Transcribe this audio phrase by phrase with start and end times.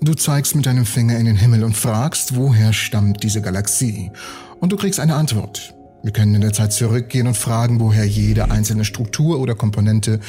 [0.00, 4.12] Du zeigst mit deinem Finger in den Himmel und fragst, woher stammt diese Galaxie?
[4.60, 5.74] Und du kriegst eine Antwort.
[6.04, 10.20] Wir können in der Zeit zurückgehen und fragen, woher jede einzelne Struktur oder Komponente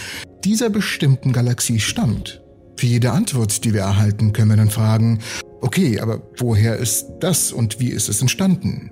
[0.44, 2.42] dieser bestimmten Galaxie stammt.
[2.78, 5.20] Für jede Antwort, die wir erhalten, können wir dann fragen,
[5.62, 8.90] okay, aber woher ist das und wie ist es entstanden?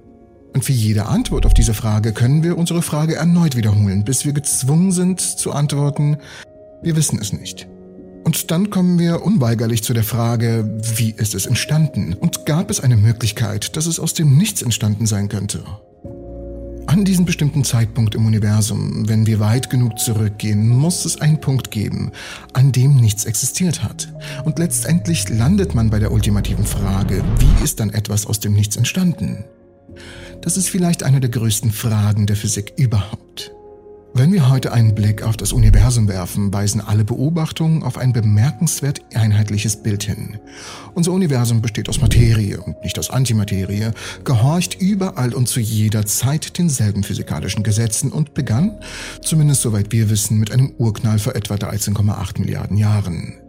[0.53, 4.33] Und für jede Antwort auf diese Frage können wir unsere Frage erneut wiederholen, bis wir
[4.33, 6.17] gezwungen sind zu antworten,
[6.83, 7.67] wir wissen es nicht.
[8.27, 12.13] Und dann kommen wir unweigerlich zu der Frage, wie ist es entstanden?
[12.13, 15.63] Und gab es eine Möglichkeit, dass es aus dem Nichts entstanden sein könnte?
[16.87, 21.71] An diesem bestimmten Zeitpunkt im Universum, wenn wir weit genug zurückgehen, muss es einen Punkt
[21.71, 22.11] geben,
[22.51, 24.11] an dem nichts existiert hat.
[24.43, 28.75] Und letztendlich landet man bei der ultimativen Frage, wie ist dann etwas aus dem Nichts
[28.75, 29.45] entstanden?
[30.41, 33.53] Das ist vielleicht eine der größten Fragen der Physik überhaupt.
[34.17, 38.99] Wenn wir heute einen Blick auf das Universum werfen, weisen alle Beobachtungen auf ein bemerkenswert
[39.13, 40.39] einheitliches Bild hin.
[40.95, 43.91] Unser Universum besteht aus Materie und nicht aus Antimaterie,
[44.23, 48.79] gehorcht überall und zu jeder Zeit denselben physikalischen Gesetzen und begann,
[49.21, 53.46] zumindest soweit wir wissen, mit einem Urknall vor etwa 13,8 Milliarden Jahren.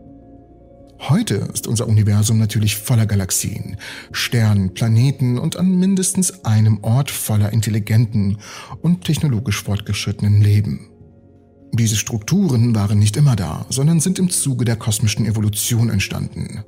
[1.01, 3.77] Heute ist unser Universum natürlich voller Galaxien,
[4.11, 8.39] Sternen, Planeten und an mindestens einem Ort voller intelligenten
[8.83, 10.91] und technologisch fortgeschrittenen Leben.
[11.73, 16.65] Diese Strukturen waren nicht immer da, sondern sind im Zuge der kosmischen Evolution entstanden.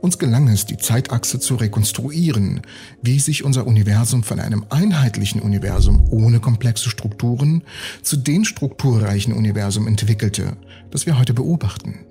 [0.00, 2.62] Uns gelang es, die Zeitachse zu rekonstruieren,
[3.02, 7.64] wie sich unser Universum von einem einheitlichen Universum ohne komplexe Strukturen
[8.02, 10.56] zu dem strukturreichen Universum entwickelte,
[10.90, 12.06] das wir heute beobachten.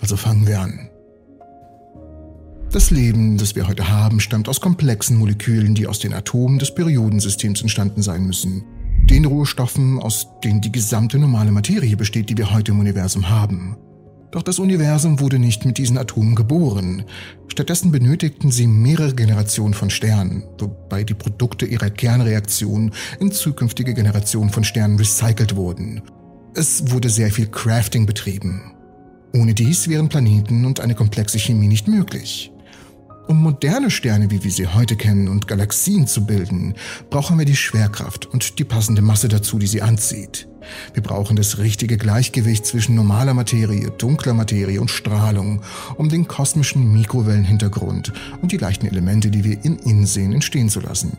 [0.00, 0.91] Also fangen wir an.
[2.72, 6.74] Das Leben, das wir heute haben, stammt aus komplexen Molekülen, die aus den Atomen des
[6.74, 8.64] Periodensystems entstanden sein müssen.
[9.10, 13.76] Den Rohstoffen, aus denen die gesamte normale Materie besteht, die wir heute im Universum haben.
[14.30, 17.04] Doch das Universum wurde nicht mit diesen Atomen geboren.
[17.48, 24.48] Stattdessen benötigten sie mehrere Generationen von Sternen, wobei die Produkte ihrer Kernreaktion in zukünftige Generationen
[24.48, 26.00] von Sternen recycelt wurden.
[26.54, 28.62] Es wurde sehr viel Crafting betrieben.
[29.34, 32.51] Ohne dies wären Planeten und eine komplexe Chemie nicht möglich.
[33.28, 36.74] Um moderne Sterne, wie wir sie heute kennen, und Galaxien zu bilden,
[37.08, 40.48] brauchen wir die Schwerkraft und die passende Masse dazu, die sie anzieht.
[40.94, 45.62] Wir brauchen das richtige Gleichgewicht zwischen normaler Materie, dunkler Materie und Strahlung,
[45.96, 48.12] um den kosmischen Mikrowellenhintergrund
[48.42, 51.16] und die leichten Elemente, die wir in ihnen sehen, entstehen zu lassen.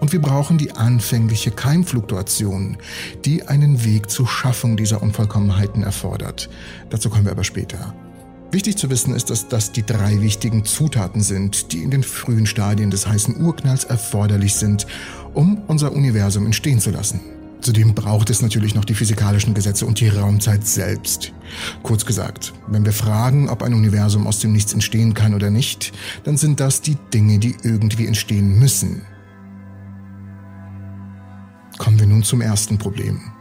[0.00, 2.76] Und wir brauchen die anfängliche Keimfluktuation,
[3.24, 6.50] die einen Weg zur Schaffung dieser Unvollkommenheiten erfordert.
[6.90, 7.94] Dazu kommen wir aber später.
[8.52, 12.44] Wichtig zu wissen ist, dass das die drei wichtigen Zutaten sind, die in den frühen
[12.44, 14.86] Stadien des heißen Urknalls erforderlich sind,
[15.32, 17.20] um unser Universum entstehen zu lassen.
[17.62, 21.32] Zudem braucht es natürlich noch die physikalischen Gesetze und die Raumzeit selbst.
[21.82, 25.92] Kurz gesagt, wenn wir fragen, ob ein Universum aus dem Nichts entstehen kann oder nicht,
[26.24, 29.00] dann sind das die Dinge, die irgendwie entstehen müssen.
[31.78, 33.32] Kommen wir nun zum ersten Problem.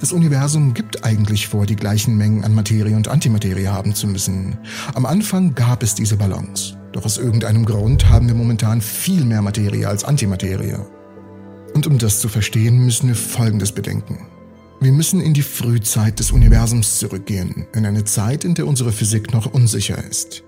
[0.00, 4.56] Das Universum gibt eigentlich vor, die gleichen Mengen an Materie und Antimaterie haben zu müssen.
[4.94, 6.76] Am Anfang gab es diese Balance.
[6.92, 10.76] Doch aus irgendeinem Grund haben wir momentan viel mehr Materie als Antimaterie.
[11.74, 14.26] Und um das zu verstehen, müssen wir Folgendes bedenken.
[14.80, 19.32] Wir müssen in die Frühzeit des Universums zurückgehen, in eine Zeit, in der unsere Physik
[19.32, 20.44] noch unsicher ist.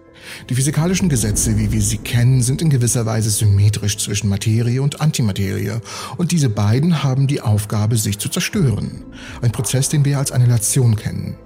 [0.48, 5.00] Die physikalischen Gesetze, wie wir sie kennen, sind in gewisser Weise symmetrisch zwischen Materie und
[5.00, 5.80] Antimaterie
[6.16, 9.04] und diese beiden haben die Aufgabe, sich zu zerstören.
[9.42, 11.36] Ein Prozess, den wir als Annihilation kennen.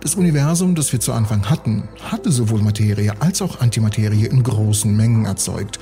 [0.00, 4.96] Das Universum, das wir zu Anfang hatten, hatte sowohl Materie als auch Antimaterie in großen
[4.96, 5.80] Mengen erzeugt,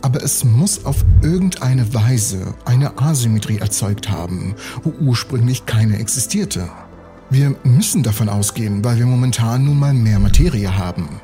[0.00, 4.54] aber es muss auf irgendeine Weise eine Asymmetrie erzeugt haben,
[4.84, 6.68] wo ursprünglich keine existierte.
[7.30, 11.20] Wir müssen davon ausgehen, weil wir momentan nun mal mehr Materie haben.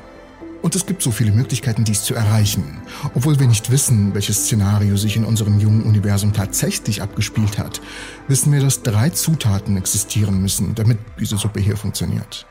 [0.65, 2.81] Und es gibt so viele Möglichkeiten, dies zu erreichen.
[3.13, 7.81] Obwohl wir nicht wissen, welches Szenario sich in unserem jungen Universum tatsächlich abgespielt hat,
[8.27, 12.47] wissen wir, dass drei Zutaten existieren müssen, damit diese Suppe hier funktioniert.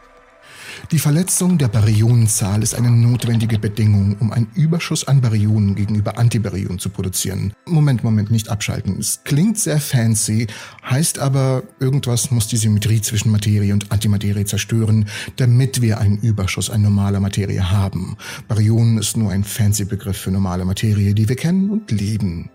[0.90, 6.78] Die Verletzung der Baryonenzahl ist eine notwendige Bedingung, um einen Überschuss an Baryonen gegenüber Antibaryonen
[6.78, 7.52] zu produzieren.
[7.66, 8.98] Moment, Moment, nicht abschalten.
[8.98, 10.46] Es klingt sehr fancy,
[10.88, 15.06] heißt aber, irgendwas muss die Symmetrie zwischen Materie und Antimaterie zerstören,
[15.36, 18.16] damit wir einen Überschuss an normaler Materie haben.
[18.48, 22.50] Baryonen ist nur ein fancy Begriff für normale Materie, die wir kennen und lieben.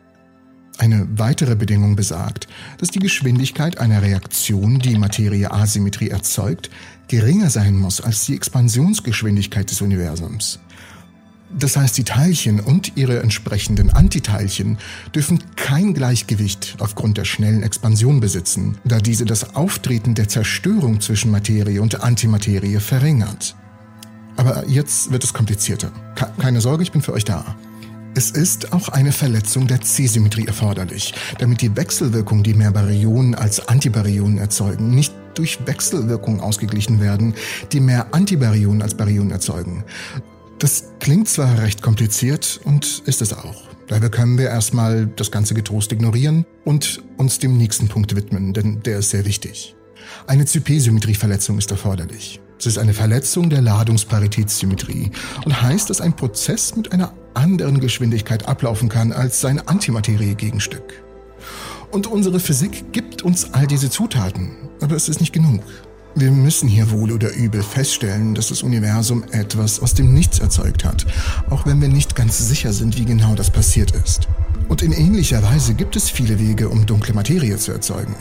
[0.80, 2.48] Eine weitere Bedingung besagt,
[2.78, 6.70] dass die Geschwindigkeit einer Reaktion, die Materie-Asymmetrie erzeugt,
[7.10, 10.60] geringer sein muss als die Expansionsgeschwindigkeit des Universums.
[11.52, 14.78] Das heißt, die Teilchen und ihre entsprechenden Antiteilchen
[15.14, 21.30] dürfen kein Gleichgewicht aufgrund der schnellen Expansion besitzen, da diese das Auftreten der Zerstörung zwischen
[21.30, 23.54] Materie und Antimaterie verringert.
[24.38, 25.92] Aber jetzt wird es komplizierter.
[26.38, 27.58] Keine Sorge, ich bin für euch da.
[28.16, 33.68] Es ist auch eine Verletzung der C-Symmetrie erforderlich, damit die Wechselwirkung, die mehr Baryonen als
[33.68, 37.36] Antibaryonen erzeugen, nicht durch Wechselwirkung ausgeglichen werden,
[37.72, 39.84] die mehr Antibaryonen als Baryonen erzeugen.
[40.58, 43.70] Das klingt zwar recht kompliziert und ist es auch.
[43.88, 48.82] Daher können wir erstmal das Ganze getrost ignorieren und uns dem nächsten Punkt widmen, denn
[48.84, 49.76] der ist sehr wichtig.
[50.28, 52.42] Eine Zypé-Symmetrieverletzung ist erforderlich.
[52.60, 55.12] Es ist eine Verletzung der Ladungsparitätssymmetrie
[55.46, 61.04] und heißt, dass ein Prozess mit einer anderen Geschwindigkeit ablaufen kann als sein Antimaterie-Gegenstück.
[61.92, 65.64] Und unsere Physik gibt uns all diese Zutaten, aber es ist nicht genug.
[66.16, 70.84] Wir müssen hier wohl oder übel feststellen, dass das Universum etwas aus dem Nichts erzeugt
[70.84, 71.06] hat,
[71.50, 74.28] auch wenn wir nicht ganz sicher sind, wie genau das passiert ist.
[74.68, 78.16] Und in ähnlicher Weise gibt es viele Wege, um dunkle Materie zu erzeugen.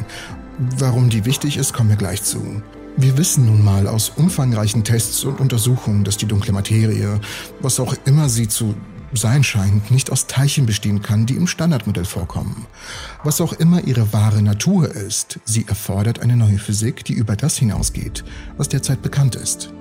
[0.79, 2.63] Warum die wichtig ist, kommen wir gleich zu.
[2.97, 7.21] Wir wissen nun mal aus umfangreichen Tests und Untersuchungen, dass die dunkle Materie,
[7.61, 8.75] was auch immer sie zu
[9.13, 12.67] sein scheint, nicht aus Teilchen bestehen kann, die im Standardmodell vorkommen.
[13.25, 17.57] Was auch immer ihre wahre Natur ist, sie erfordert eine neue Physik, die über das
[17.57, 18.25] hinausgeht,
[18.57, 19.73] was derzeit bekannt ist.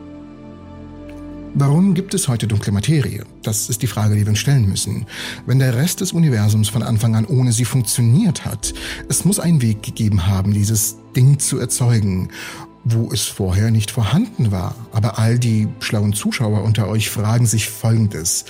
[1.54, 3.26] Warum gibt es heute dunkle Materie?
[3.42, 5.08] Das ist die Frage, die wir uns stellen müssen.
[5.48, 8.76] Wenn der Rest des Universums von Anfang an ohne sie funktioniert hat,
[9.10, 12.30] es muss einen Weg gegeben haben, dieses Ding zu erzeugen
[12.90, 14.74] wo es vorher nicht vorhanden war.
[14.94, 18.46] Aber all die schlauen Zuschauer unter euch fragen sich Folgendes.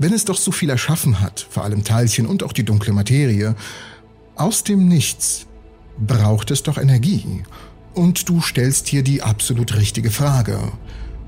[0.00, 3.54] Wenn es doch so viel erschaffen hat, vor allem Teilchen und auch die dunkle Materie,
[4.34, 5.44] aus dem Nichts
[5.98, 7.42] braucht es doch Energie.
[7.92, 10.58] Und du stellst hier die absolut richtige Frage.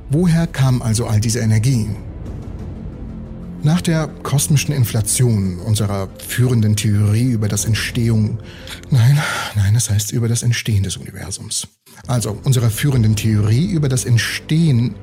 [0.09, 1.91] Woher kam also all diese Energie?
[3.63, 8.39] Nach der kosmischen Inflation unserer führenden Theorie über das Entstehung,
[8.91, 9.21] nein,
[9.55, 11.69] nein, das heißt über das Entstehen des Universums.
[12.07, 14.95] Also unserer führenden Theorie über das Entstehen,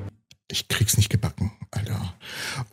[0.50, 2.14] ich krieg's nicht gebacken, Alter.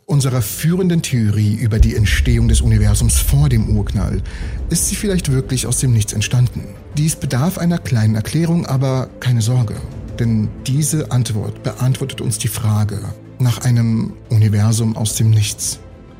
[0.06, 4.22] Unserer führenden Theorie über die Entstehung des Universums vor dem Urknall
[4.70, 6.64] ist sie vielleicht wirklich aus dem Nichts entstanden.
[6.98, 9.76] Dies bedarf einer kleinen Erklärung, aber keine Sorge,
[10.20, 13.00] denn diese Antwort beantwortet uns die Frage,
[13.40, 15.80] nach einem Universum aus dem Nichts.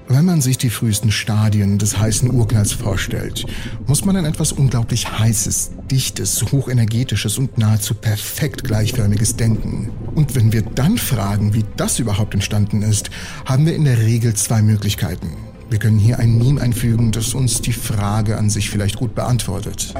[0.10, 3.46] Wenn man sich die frühesten Stadien des heißen Urknalls vorstellt,
[3.88, 9.92] muss man an etwas unglaublich Heißes, Dichtes, Hochenergetisches und nahezu perfekt gleichförmiges denken.
[10.16, 13.10] Und wenn wir dann fragen, wie das überhaupt entstanden ist,
[13.44, 15.32] haben wir in der Regel zwei Möglichkeiten.
[15.70, 19.94] Wir können hier ein Meme einfügen, das uns die Frage an sich vielleicht gut beantwortet.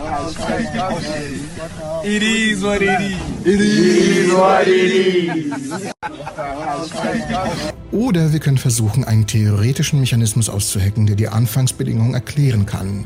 [7.92, 13.06] Oder wir können versuchen, einen theoretischen Mechanismus auszuhacken, der die Anfangsbedingungen erklären kann.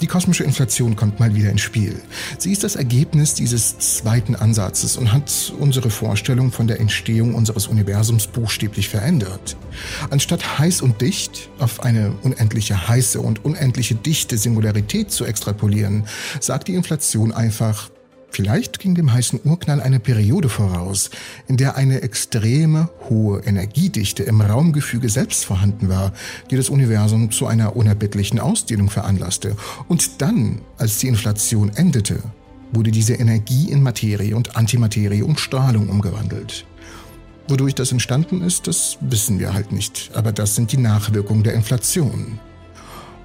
[0.00, 2.00] Die kosmische Inflation kommt mal wieder ins Spiel.
[2.38, 7.66] Sie ist das Ergebnis dieses zweiten Ansatzes und hat unsere Vorstellung von der Entstehung unseres
[7.66, 9.56] Universums buchstäblich verändert.
[10.08, 16.04] Anstatt heiß und dicht auf eine unendliche heiße und unendliche dichte Singularität zu extrapolieren,
[16.40, 17.90] sagt die Inflation einfach,
[18.30, 21.10] Vielleicht ging dem heißen Urknall eine Periode voraus,
[21.48, 26.12] in der eine extreme hohe Energiedichte im Raumgefüge selbst vorhanden war,
[26.50, 29.56] die das Universum zu einer unerbittlichen Ausdehnung veranlasste.
[29.88, 32.22] Und dann, als die Inflation endete,
[32.72, 36.66] wurde diese Energie in Materie und Antimaterie und Strahlung umgewandelt.
[37.48, 41.54] Wodurch das entstanden ist, das wissen wir halt nicht, aber das sind die Nachwirkungen der
[41.54, 42.38] Inflation.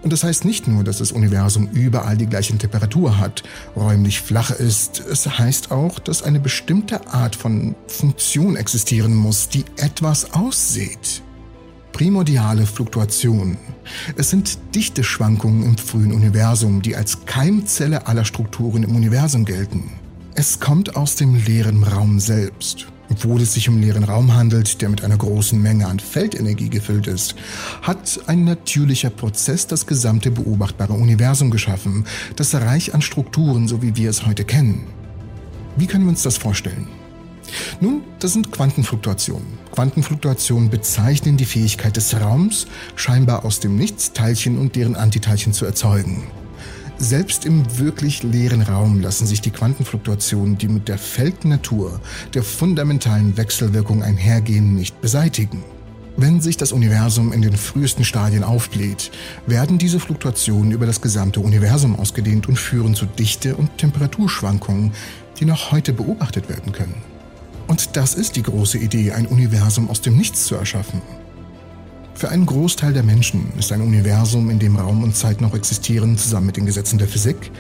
[0.06, 3.42] Und das heißt nicht nur, dass das Universum überall die gleiche Temperatur hat,
[3.76, 9.66] räumlich flach ist, es heißt auch, dass eine bestimmte Art von Funktion existieren muss, die
[9.78, 11.24] etwas aussieht.
[11.92, 13.58] Primordiale Fluktuation.
[14.16, 19.90] Es sind dichte Schwankungen im frühen Universum, die als Keimzelle aller Strukturen im Universum gelten.
[20.36, 22.86] Es kommt aus dem leeren Raum selbst.
[23.10, 27.08] Obwohl es sich um leeren Raum handelt, der mit einer großen Menge an Feldenergie gefüllt
[27.08, 27.36] ist,
[27.82, 33.96] hat ein natürlicher Prozess das gesamte beobachtbare Universum geschaffen, das reich an Strukturen, so wie
[33.96, 34.88] wir es heute kennen.
[35.78, 36.88] Wie können wir uns das vorstellen?
[37.80, 39.60] Nun, das sind Quantenfluktuationen.
[39.72, 45.66] Quantenfluktuationen bezeichnen die Fähigkeit des Raums, scheinbar aus dem Nichts Teilchen und deren Antiteilchen zu
[45.66, 46.24] erzeugen.
[46.98, 52.00] Selbst im wirklich leeren Raum lassen sich die Quantenfluktuationen, die mit der Feldnatur
[52.34, 55.64] der fundamentalen Wechselwirkung einhergehen, nicht beseitigen.
[56.18, 59.12] Wenn sich das Universum in den frühesten Stadien aufbläht,
[59.46, 64.94] werden diese Fluktuationen über das gesamte Universum ausgedehnt und führen zu Dichte- und Temperaturschwankungen,
[65.38, 66.96] die noch heute beobachtet werden können.
[67.68, 71.02] Und das ist die große Idee, ein Universum aus dem Nichts zu erschaffen.
[72.16, 76.18] Für einen Großteil der Menschen ist ein Universum, in dem Raum und Zeit noch existieren,
[76.18, 77.52] zusammen mit den Gesetzen der Physik,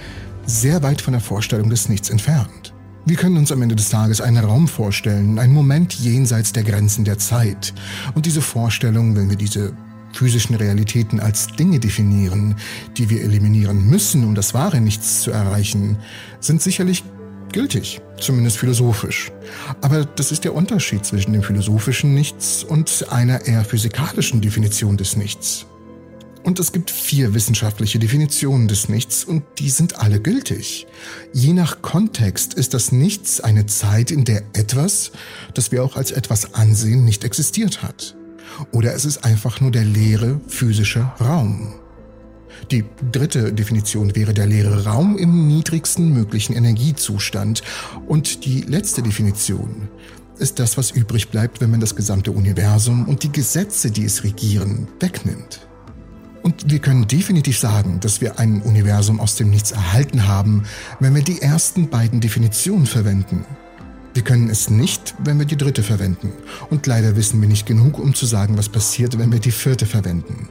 [0.45, 2.73] sehr weit von der Vorstellung des Nichts entfernt.
[3.05, 7.03] Wir können uns am Ende des Tages einen Raum vorstellen, einen Moment jenseits der Grenzen
[7.03, 7.73] der Zeit.
[8.15, 9.73] Und diese Vorstellung, wenn wir diese
[10.13, 12.55] physischen Realitäten als Dinge definieren,
[12.95, 15.97] die wir eliminieren müssen, um das wahre Nichts zu erreichen,
[16.39, 17.03] sind sicherlich
[17.51, 19.31] gültig, zumindest philosophisch.
[19.81, 25.15] Aber das ist der Unterschied zwischen dem philosophischen Nichts und einer eher physikalischen Definition des
[25.15, 25.65] Nichts.
[26.43, 30.85] Und es gibt vier wissenschaftliche Definitionen des Nichts und die sind alle gültig.
[31.33, 35.11] Je nach Kontext ist das Nichts eine Zeit, in der etwas,
[35.55, 38.15] das wir auch als etwas ansehen, nicht existiert hat.
[38.71, 41.73] Oder es ist einfach nur der leere physische Raum.
[42.71, 47.61] Die dritte Definition wäre der leere Raum im niedrigsten möglichen Energiezustand.
[48.07, 49.87] Und die letzte Definition
[50.39, 54.23] ist das, was übrig bleibt, wenn man das gesamte Universum und die Gesetze, die es
[54.23, 55.67] regieren, wegnimmt.
[56.41, 60.63] Und wir können definitiv sagen, dass wir ein Universum aus dem Nichts erhalten haben,
[60.99, 63.45] wenn wir die ersten beiden Definitionen verwenden.
[64.13, 66.31] Wir können es nicht, wenn wir die dritte verwenden.
[66.69, 69.85] Und leider wissen wir nicht genug, um zu sagen, was passiert, wenn wir die vierte
[69.85, 70.47] verwenden.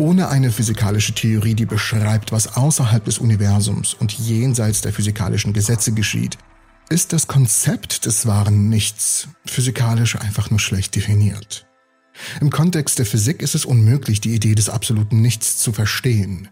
[0.00, 5.92] Ohne eine physikalische Theorie, die beschreibt, was außerhalb des Universums und jenseits der physikalischen Gesetze
[5.92, 6.38] geschieht,
[6.88, 11.66] ist das Konzept des wahren Nichts physikalisch einfach nur schlecht definiert.
[12.40, 16.48] Im Kontext der Physik ist es unmöglich, die Idee des absoluten Nichts zu verstehen.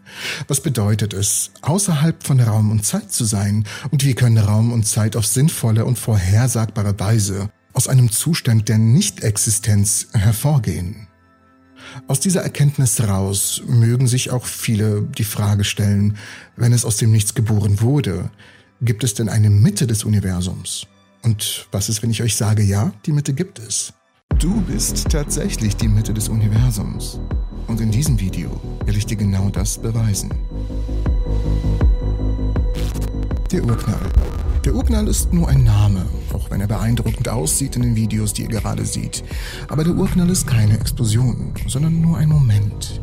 [0.47, 3.65] Was bedeutet es, außerhalb von Raum und Zeit zu sein?
[3.91, 8.77] Und wie können Raum und Zeit auf sinnvolle und vorhersagbare Weise aus einem Zustand der
[8.77, 11.08] Nichtexistenz hervorgehen?
[12.07, 16.17] Aus dieser Erkenntnis raus mögen sich auch viele die Frage stellen,
[16.57, 18.31] wenn es aus dem Nichts geboren wurde,
[18.81, 20.87] gibt es denn eine Mitte des Universums?
[21.23, 23.93] Und was ist, wenn ich euch sage, ja, die Mitte gibt es?
[24.39, 27.19] Du bist tatsächlich die Mitte des Universums.
[27.67, 30.33] Und in diesem Video will ich dir genau das beweisen.
[33.51, 34.28] Der Urknall.
[34.65, 38.43] Der Urknall ist nur ein Name, auch wenn er beeindruckend aussieht in den Videos, die
[38.43, 39.23] ihr gerade seht.
[39.69, 43.01] Aber der Urknall ist keine Explosion, sondern nur ein Moment.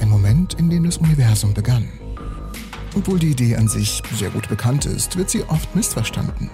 [0.00, 1.88] Ein Moment, in dem das Universum begann.
[2.94, 6.50] Obwohl die Idee an sich sehr gut bekannt ist, wird sie oft missverstanden.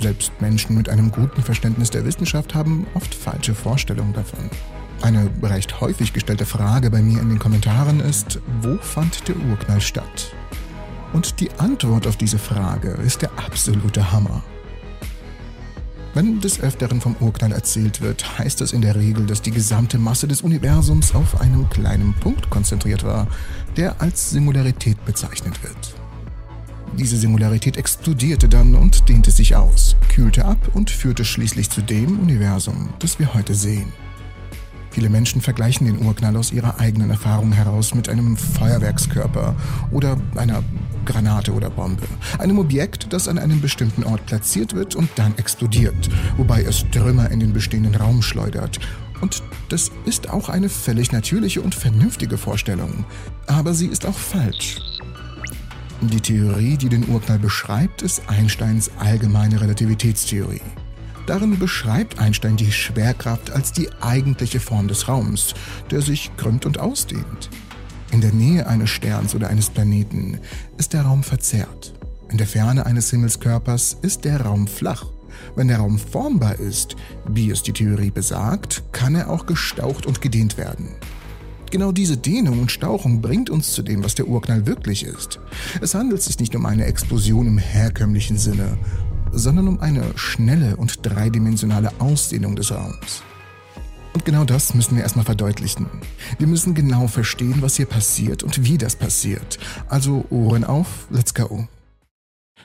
[0.00, 4.50] Selbst Menschen mit einem guten Verständnis der Wissenschaft haben oft falsche Vorstellungen davon.
[5.02, 9.80] Eine recht häufig gestellte Frage bei mir in den Kommentaren ist, wo fand der Urknall
[9.80, 10.34] statt?
[11.14, 14.42] Und die Antwort auf diese Frage ist der absolute Hammer.
[16.12, 19.96] Wenn des Öfteren vom Urknall erzählt wird, heißt das in der Regel, dass die gesamte
[19.96, 23.28] Masse des Universums auf einem kleinen Punkt konzentriert war,
[23.76, 25.94] der als Singularität bezeichnet wird.
[26.98, 32.18] Diese Singularität explodierte dann und dehnte sich aus, kühlte ab und führte schließlich zu dem
[32.18, 33.92] Universum, das wir heute sehen.
[34.94, 39.56] Viele Menschen vergleichen den Urknall aus ihrer eigenen Erfahrung heraus mit einem Feuerwerkskörper
[39.90, 40.62] oder einer
[41.04, 42.04] Granate oder Bombe.
[42.38, 47.28] Einem Objekt, das an einem bestimmten Ort platziert wird und dann explodiert, wobei es Trümmer
[47.32, 48.78] in den bestehenden Raum schleudert.
[49.20, 53.04] Und das ist auch eine völlig natürliche und vernünftige Vorstellung.
[53.48, 54.76] Aber sie ist auch falsch.
[56.02, 60.60] Die Theorie, die den Urknall beschreibt, ist Einsteins allgemeine Relativitätstheorie.
[61.26, 65.54] Darin beschreibt Einstein die Schwerkraft als die eigentliche Form des Raums,
[65.90, 67.48] der sich krümmt und ausdehnt.
[68.12, 70.38] In der Nähe eines Sterns oder eines Planeten
[70.76, 71.94] ist der Raum verzerrt.
[72.28, 75.06] In der Ferne eines Himmelskörpers ist der Raum flach.
[75.56, 76.94] Wenn der Raum formbar ist,
[77.26, 80.90] wie es die Theorie besagt, kann er auch gestaucht und gedehnt werden.
[81.70, 85.40] Genau diese Dehnung und Stauchung bringt uns zu dem, was der Urknall wirklich ist.
[85.80, 88.78] Es handelt sich nicht um eine Explosion im herkömmlichen Sinne,
[89.38, 93.22] sondern um eine schnelle und dreidimensionale Ausdehnung des Raums.
[94.14, 95.86] Und genau das müssen wir erstmal verdeutlichen.
[96.38, 99.58] Wir müssen genau verstehen, was hier passiert und wie das passiert.
[99.88, 101.66] Also Ohren auf, let's go.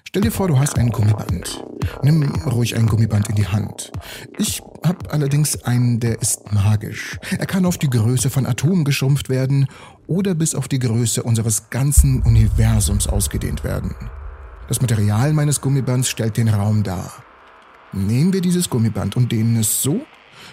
[0.07, 1.63] Stell dir vor, du hast ein Gummiband.
[2.03, 3.91] Nimm ruhig ein Gummiband in die Hand.
[4.37, 7.19] Ich habe allerdings einen, der ist magisch.
[7.37, 9.67] Er kann auf die Größe von Atomen geschrumpft werden
[10.07, 13.95] oder bis auf die Größe unseres ganzen Universums ausgedehnt werden.
[14.69, 17.11] Das Material meines Gummibands stellt den Raum dar.
[17.91, 20.01] Nehmen wir dieses Gummiband und dehnen es so,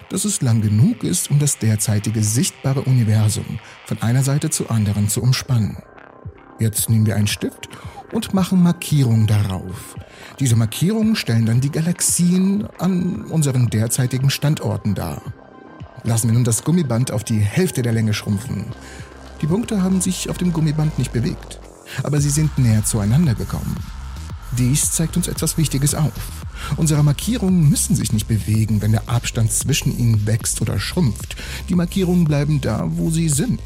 [0.08, 5.10] dass es lang genug ist, um das derzeitige sichtbare Universum von einer Seite zur anderen
[5.10, 5.76] zu umspannen.
[6.58, 7.68] Jetzt nehmen wir einen Stift
[8.10, 9.96] und machen Markierungen darauf.
[10.40, 15.20] Diese Markierungen stellen dann die Galaxien an unseren derzeitigen Standorten dar.
[16.04, 18.72] Lassen wir nun das Gummiband auf die Hälfte der Länge schrumpfen.
[19.42, 21.60] Die Punkte haben sich auf dem Gummiband nicht bewegt,
[22.02, 23.76] aber sie sind näher zueinander gekommen.
[24.58, 26.12] Dies zeigt uns etwas Wichtiges auf.
[26.76, 31.36] Unsere Markierungen müssen sich nicht bewegen, wenn der Abstand zwischen ihnen wächst oder schrumpft.
[31.68, 33.60] Die Markierungen bleiben da, wo sie sind.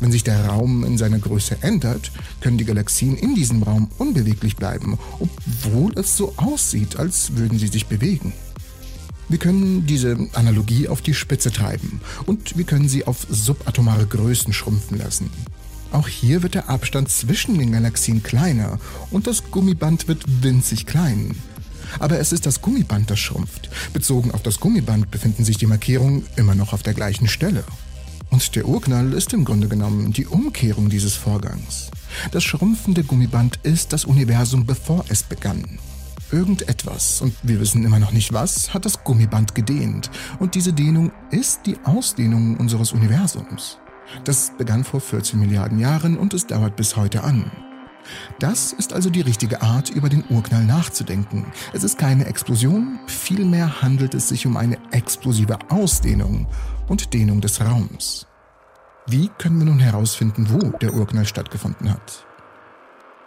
[0.00, 4.56] Wenn sich der Raum in seiner Größe ändert, können die Galaxien in diesem Raum unbeweglich
[4.56, 8.32] bleiben, obwohl es so aussieht, als würden sie sich bewegen.
[9.28, 14.52] Wir können diese Analogie auf die Spitze treiben und wir können sie auf subatomare Größen
[14.52, 15.30] schrumpfen lassen.
[15.92, 18.78] Auch hier wird der Abstand zwischen den Galaxien kleiner
[19.10, 21.36] und das Gummiband wird winzig klein.
[21.98, 23.70] Aber es ist das Gummiband, das schrumpft.
[23.92, 27.64] Bezogen auf das Gummiband befinden sich die Markierungen immer noch auf der gleichen Stelle.
[28.30, 31.90] Und der Urknall ist im Grunde genommen die Umkehrung dieses Vorgangs.
[32.32, 35.78] Das schrumpfende Gummiband ist das Universum, bevor es begann.
[36.32, 40.10] Irgendetwas, und wir wissen immer noch nicht was, hat das Gummiband gedehnt.
[40.40, 43.78] Und diese Dehnung ist die Ausdehnung unseres Universums.
[44.24, 47.50] Das begann vor 14 Milliarden Jahren und es dauert bis heute an.
[48.38, 51.46] Das ist also die richtige Art, über den Urknall nachzudenken.
[51.72, 56.46] Es ist keine Explosion, vielmehr handelt es sich um eine explosive Ausdehnung
[56.88, 58.26] und Dehnung des Raums.
[59.06, 62.26] Wie können wir nun herausfinden, wo der Urknall stattgefunden hat?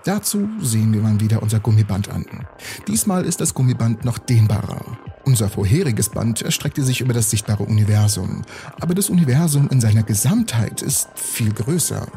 [0.05, 2.25] Dazu sehen wir mal wieder unser Gummiband an.
[2.88, 4.98] Diesmal ist das Gummiband noch dehnbarer.
[5.27, 8.43] Unser vorheriges Band erstreckte sich über das sichtbare Universum,
[8.79, 12.07] aber das Universum in seiner Gesamtheit ist viel größer.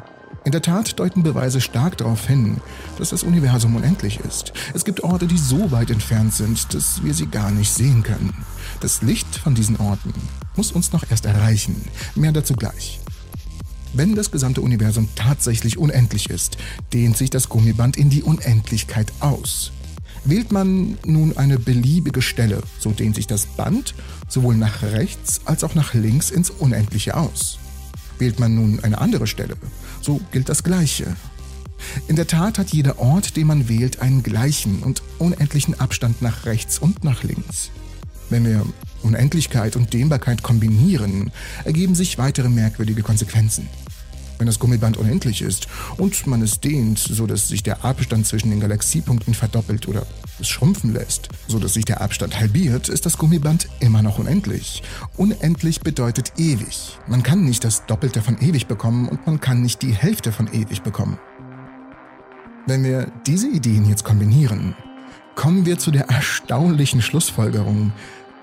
[0.45, 2.59] In der Tat deuten Beweise stark darauf hin,
[2.99, 4.53] dass das Universum unendlich ist.
[4.75, 8.33] Es gibt Orte, die so weit entfernt sind, dass wir sie gar nicht sehen können.
[8.79, 10.15] Das Licht von diesen Orten
[10.55, 11.89] muss uns noch erst erreichen.
[12.15, 13.01] Mehr dazu gleich.
[13.93, 16.59] Wenn das gesamte Universum tatsächlich unendlich ist,
[16.93, 19.73] dehnt sich das Gummiband in die Unendlichkeit aus.
[20.25, 23.95] Wählt man nun eine beliebige Stelle, so dehnt sich das Band
[24.29, 27.59] sowohl nach rechts als auch nach links ins Unendliche aus.
[28.19, 29.57] Wählt man nun eine andere Stelle,
[30.01, 31.17] so gilt das Gleiche.
[32.07, 36.45] In der Tat hat jeder Ort, den man wählt, einen gleichen und unendlichen Abstand nach
[36.45, 37.71] rechts und nach links.
[38.29, 38.65] Wenn wir
[39.03, 41.33] Unendlichkeit und Dehnbarkeit kombinieren,
[41.65, 43.69] ergeben sich weitere merkwürdige Konsequenzen.
[44.41, 45.69] Wenn das Gummiband unendlich ist
[45.99, 50.07] und man es dehnt, so dass sich der Abstand zwischen den Galaxiepunkten verdoppelt oder
[50.41, 54.83] es schrumpfen lässt, so dass sich der Abstand halbiert, ist das Gummiband immer noch unendlich.
[55.19, 56.97] Unendlich bedeutet ewig.
[57.07, 60.51] Man kann nicht das Doppelte von ewig bekommen und man kann nicht die Hälfte von
[60.55, 61.19] ewig bekommen.
[62.67, 64.75] Wenn wir diese Ideen jetzt kombinieren,
[65.35, 67.93] kommen wir zu der erstaunlichen Schlussfolgerung,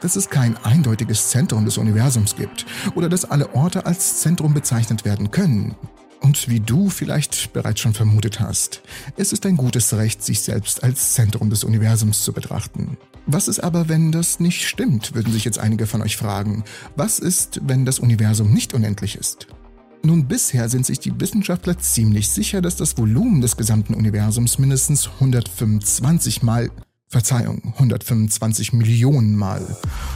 [0.01, 5.05] dass es kein eindeutiges Zentrum des Universums gibt oder dass alle Orte als Zentrum bezeichnet
[5.05, 5.75] werden können.
[6.21, 8.81] Und wie du vielleicht bereits schon vermutet hast,
[9.17, 12.97] es ist ein gutes Recht, sich selbst als Zentrum des Universums zu betrachten.
[13.25, 16.63] Was ist aber, wenn das nicht stimmt, würden sich jetzt einige von euch fragen.
[16.95, 19.47] Was ist, wenn das Universum nicht unendlich ist?
[20.03, 25.07] Nun, bisher sind sich die Wissenschaftler ziemlich sicher, dass das Volumen des gesamten Universums mindestens
[25.07, 26.69] 125 mal
[27.09, 29.65] Verzeihung, 125 Millionen Mal,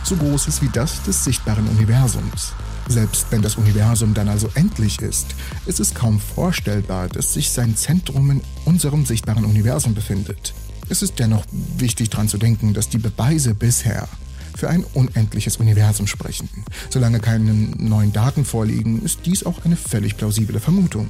[0.04, 2.52] so groß ist wie das des sichtbaren Universums.
[2.90, 5.28] Selbst wenn das Universum dann also endlich ist,
[5.66, 10.54] ist es kaum vorstellbar, dass sich sein Zentrum in unserem sichtbaren Universum befindet.
[10.90, 11.46] Es ist dennoch
[11.78, 14.10] wichtig daran zu denken, dass die Beweise bisher
[14.58, 16.50] für ein unendliches Universum sprechen.
[16.90, 21.08] Solange keine neuen Daten vorliegen, ist dies auch eine völlig plausible Vermutung.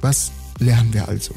[0.00, 1.34] Was lernen wir also?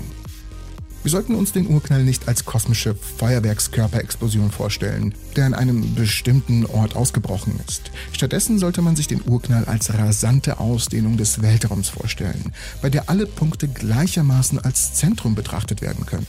[1.02, 6.98] Wir sollten uns den Urknall nicht als kosmische Feuerwerkskörperexplosion vorstellen, der an einem bestimmten Ort
[6.98, 7.92] ausgebrochen ist.
[8.12, 13.28] Stattdessen sollte man sich den Urknall als rasante Ausdehnung des Weltraums vorstellen, bei der alle
[13.28, 16.28] Punkte gleichermaßen als Zentrum betrachtet werden könnten.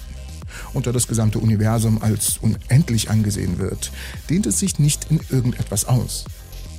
[0.73, 3.91] Und da das gesamte Universum als unendlich angesehen wird,
[4.29, 6.27] dehnt es sich nicht in irgendetwas aus.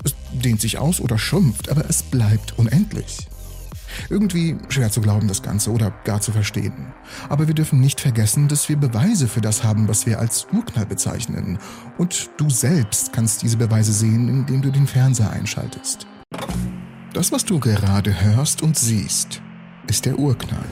[0.06, 3.28] Es dehnt sich aus oder schrumpft, aber es bleibt unendlich.
[4.10, 6.94] Irgendwie schwer zu glauben das Ganze oder gar zu verstehen.
[7.30, 10.86] Aber wir dürfen nicht vergessen, dass wir Beweise für das haben, was wir als Urknall
[10.86, 11.60] bezeichnen.
[11.98, 16.08] Und du selbst kannst diese Beweise sehen, indem du den Fernseher einschaltest.
[17.14, 19.42] Das, was du gerade hörst und siehst,
[19.88, 20.66] ist der Urknall.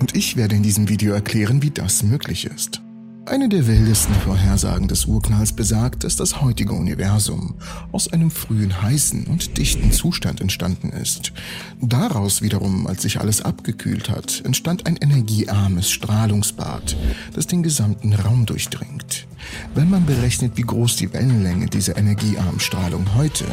[0.00, 2.82] Und ich werde in diesem Video erklären, wie das möglich ist.
[3.24, 7.54] Eine der wildesten Vorhersagen des Urknalls besagt, dass das heutige Universum
[7.92, 11.32] aus einem frühen heißen und dichten Zustand entstanden ist.
[11.80, 16.96] Daraus wiederum, als sich alles abgekühlt hat, entstand ein energiearmes Strahlungsbad,
[17.32, 19.28] das den gesamten Raum durchdringt.
[19.72, 23.44] Wenn man berechnet, wie groß die Wellenlänge dieser energiearmen Strahlung heute,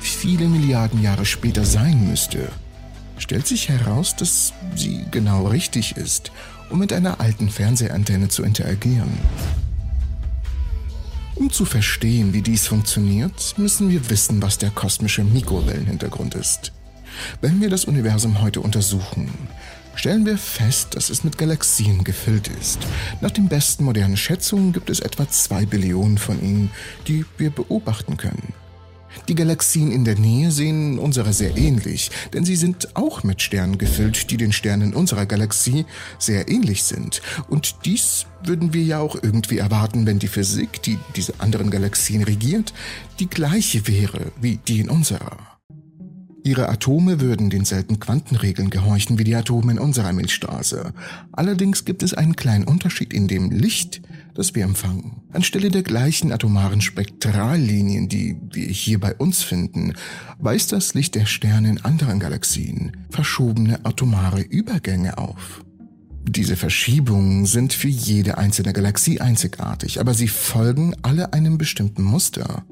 [0.00, 2.48] viele Milliarden Jahre später sein müsste,
[3.16, 6.32] stellt sich heraus, dass sie genau richtig ist
[6.74, 9.16] um mit einer alten Fernsehantenne zu interagieren.
[11.36, 16.72] Um zu verstehen, wie dies funktioniert, müssen wir wissen, was der kosmische Mikrowellenhintergrund ist.
[17.40, 19.30] Wenn wir das Universum heute untersuchen,
[19.94, 22.80] stellen wir fest, dass es mit Galaxien gefüllt ist.
[23.20, 26.72] Nach den besten modernen Schätzungen gibt es etwa zwei Billionen von ihnen,
[27.06, 28.52] die wir beobachten können.
[29.28, 33.78] Die Galaxien in der Nähe sehen unserer sehr ähnlich, denn sie sind auch mit Sternen
[33.78, 35.86] gefüllt, die den Sternen unserer Galaxie
[36.18, 37.22] sehr ähnlich sind.
[37.48, 42.22] Und dies würden wir ja auch irgendwie erwarten, wenn die Physik, die diese anderen Galaxien
[42.22, 42.74] regiert,
[43.18, 45.54] die gleiche wäre wie die in unserer.
[46.46, 50.92] Ihre Atome würden denselben Quantenregeln gehorchen wie die Atome in unserer Milchstraße.
[51.32, 54.02] Allerdings gibt es einen kleinen Unterschied in dem Licht,
[54.34, 55.22] das wir empfangen.
[55.32, 59.94] Anstelle der gleichen atomaren Spektrallinien, die wir hier bei uns finden,
[60.38, 65.64] weist das Licht der Sterne in anderen Galaxien verschobene atomare Übergänge auf.
[66.26, 72.64] Diese Verschiebungen sind für jede einzelne Galaxie einzigartig, aber sie folgen alle einem bestimmten Muster.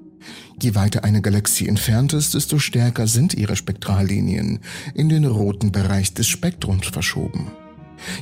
[0.61, 4.61] Je weiter eine Galaxie entfernt ist, desto stärker sind ihre Spektrallinien
[4.95, 7.51] in den roten Bereich des Spektrums verschoben.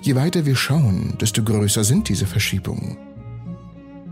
[0.03, 2.97] Je weiter wir schauen, desto größer sind diese Verschiebungen.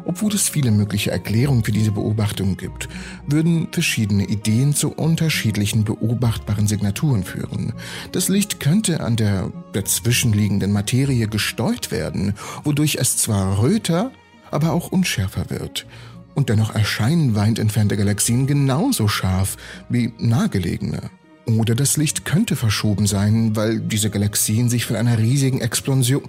[0.09, 2.88] Obwohl es viele mögliche Erklärungen für diese Beobachtung gibt,
[3.27, 7.75] würden verschiedene Ideen zu unterschiedlichen beobachtbaren Signaturen führen.
[8.12, 12.33] Das Licht könnte an der dazwischenliegenden Materie gesteuert werden,
[12.64, 14.11] wodurch es zwar röter,
[14.51, 15.87] aber auch unschärfer wird
[16.35, 19.59] und dennoch erscheinen weit entfernte Galaxien genauso scharf
[19.90, 21.11] wie nahegelegene.
[21.56, 26.22] Oder das Licht könnte verschoben sein, weil diese Galaxien sich von einer riesigen Explosion...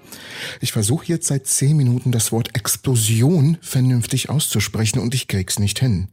[0.62, 5.80] Ich versuche jetzt seit zehn Minuten das Wort Explosion vernünftig auszusprechen und ich krieg's nicht
[5.80, 6.08] hin.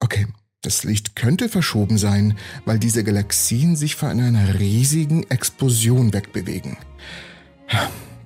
[0.00, 0.26] Okay,
[0.62, 6.78] das Licht könnte verschoben sein, weil diese Galaxien sich von einer riesigen Explosion wegbewegen.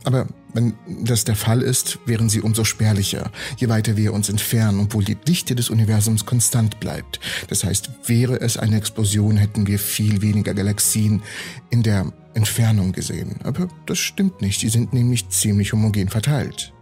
[0.04, 4.80] Aber wenn das der Fall ist, wären sie umso spärlicher, je weiter wir uns entfernen,
[4.80, 7.20] obwohl die Dichte des Universums konstant bleibt.
[7.48, 11.22] Das heißt, wäre es eine Explosion, hätten wir viel weniger Galaxien
[11.70, 13.36] in der Entfernung gesehen.
[13.42, 16.72] Aber das stimmt nicht, sie sind nämlich ziemlich homogen verteilt.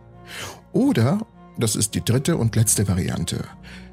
[0.72, 1.26] Oder,
[1.58, 3.44] das ist die dritte und letzte Variante,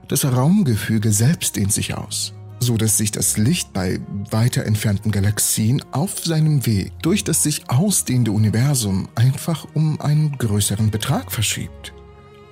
[0.07, 5.83] das Raumgefüge selbst dehnt sich aus so dass sich das Licht bei weiter entfernten Galaxien
[5.91, 11.93] auf seinem Weg durch das sich ausdehnende Universum einfach um einen größeren Betrag verschiebt.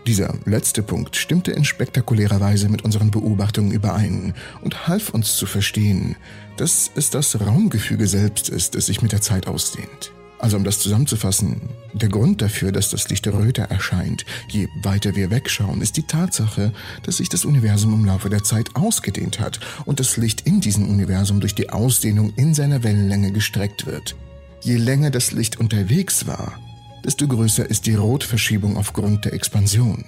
[0.08, 5.46] Dieser letzte Punkt stimmte in spektakulärer Weise mit unseren Beobachtungen überein und half uns zu
[5.46, 6.16] verstehen,
[6.56, 10.14] dass es das Raumgefüge selbst ist, das sich mit der Zeit ausdehnt.
[10.40, 11.62] Also um das zusammenzufassen,
[11.94, 16.74] der Grund dafür, dass das Licht röter erscheint, je weiter wir wegschauen, ist die Tatsache,
[17.04, 20.88] dass sich das Universum im Laufe der Zeit ausgedehnt hat und das Licht in diesem
[20.88, 24.16] Universum durch die Ausdehnung in seiner Wellenlänge gestreckt wird.
[24.62, 26.60] Je länger das Licht unterwegs war,
[27.04, 30.06] desto größer ist die Rotverschiebung aufgrund der Expansion.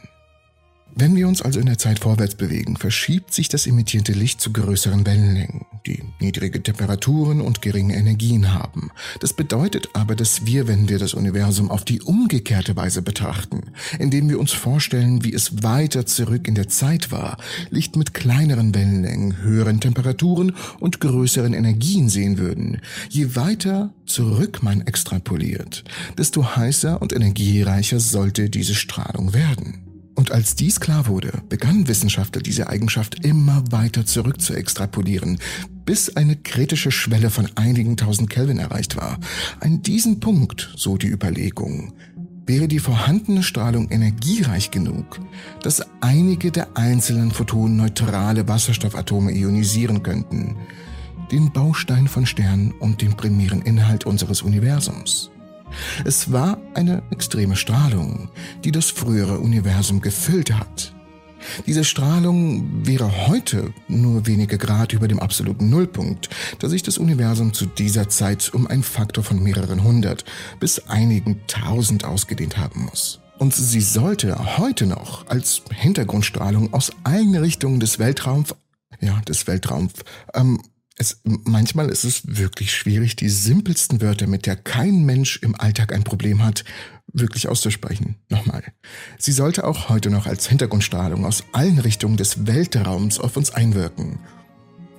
[0.95, 4.51] Wenn wir uns also in der Zeit vorwärts bewegen, verschiebt sich das emittierte Licht zu
[4.51, 8.91] größeren Wellenlängen, die niedrige Temperaturen und geringe Energien haben.
[9.19, 14.29] Das bedeutet aber, dass wir, wenn wir das Universum auf die umgekehrte Weise betrachten, indem
[14.29, 17.37] wir uns vorstellen, wie es weiter zurück in der Zeit war,
[17.69, 24.81] Licht mit kleineren Wellenlängen, höheren Temperaturen und größeren Energien sehen würden, je weiter zurück man
[24.81, 25.83] extrapoliert,
[26.17, 29.88] desto heißer und energiereicher sollte diese Strahlung werden.
[30.15, 35.39] Und als dies klar wurde, begannen Wissenschaftler diese Eigenschaft immer weiter zurück zu extrapolieren,
[35.85, 39.17] bis eine kritische Schwelle von einigen tausend Kelvin erreicht war.
[39.59, 41.93] An diesem Punkt, so die Überlegung,
[42.45, 45.19] wäre die vorhandene Strahlung energiereich genug,
[45.61, 50.57] dass einige der einzelnen Photonen neutrale Wasserstoffatome ionisieren könnten,
[51.31, 55.29] den Baustein von Sternen und dem primären Inhalt unseres Universums.
[56.05, 58.29] Es war eine extreme Strahlung,
[58.63, 60.93] die das frühere Universum gefüllt hat.
[61.65, 67.53] Diese Strahlung wäre heute nur wenige Grad über dem absoluten Nullpunkt, da sich das Universum
[67.53, 70.25] zu dieser Zeit um einen Faktor von mehreren hundert
[70.59, 73.19] bis einigen tausend ausgedehnt haben muss.
[73.37, 78.53] Und sie sollte heute noch als Hintergrundstrahlung aus allen Richtungen des Weltraums,
[78.99, 79.93] ja, des Weltraums,
[80.33, 80.61] ähm,
[80.99, 85.93] es, manchmal ist es wirklich schwierig, die simpelsten Wörter, mit der kein Mensch im Alltag
[85.93, 86.65] ein Problem hat,
[87.11, 88.17] wirklich auszusprechen.
[88.29, 88.63] Nochmal.
[89.17, 94.19] Sie sollte auch heute noch als Hintergrundstrahlung aus allen Richtungen des Weltraums auf uns einwirken.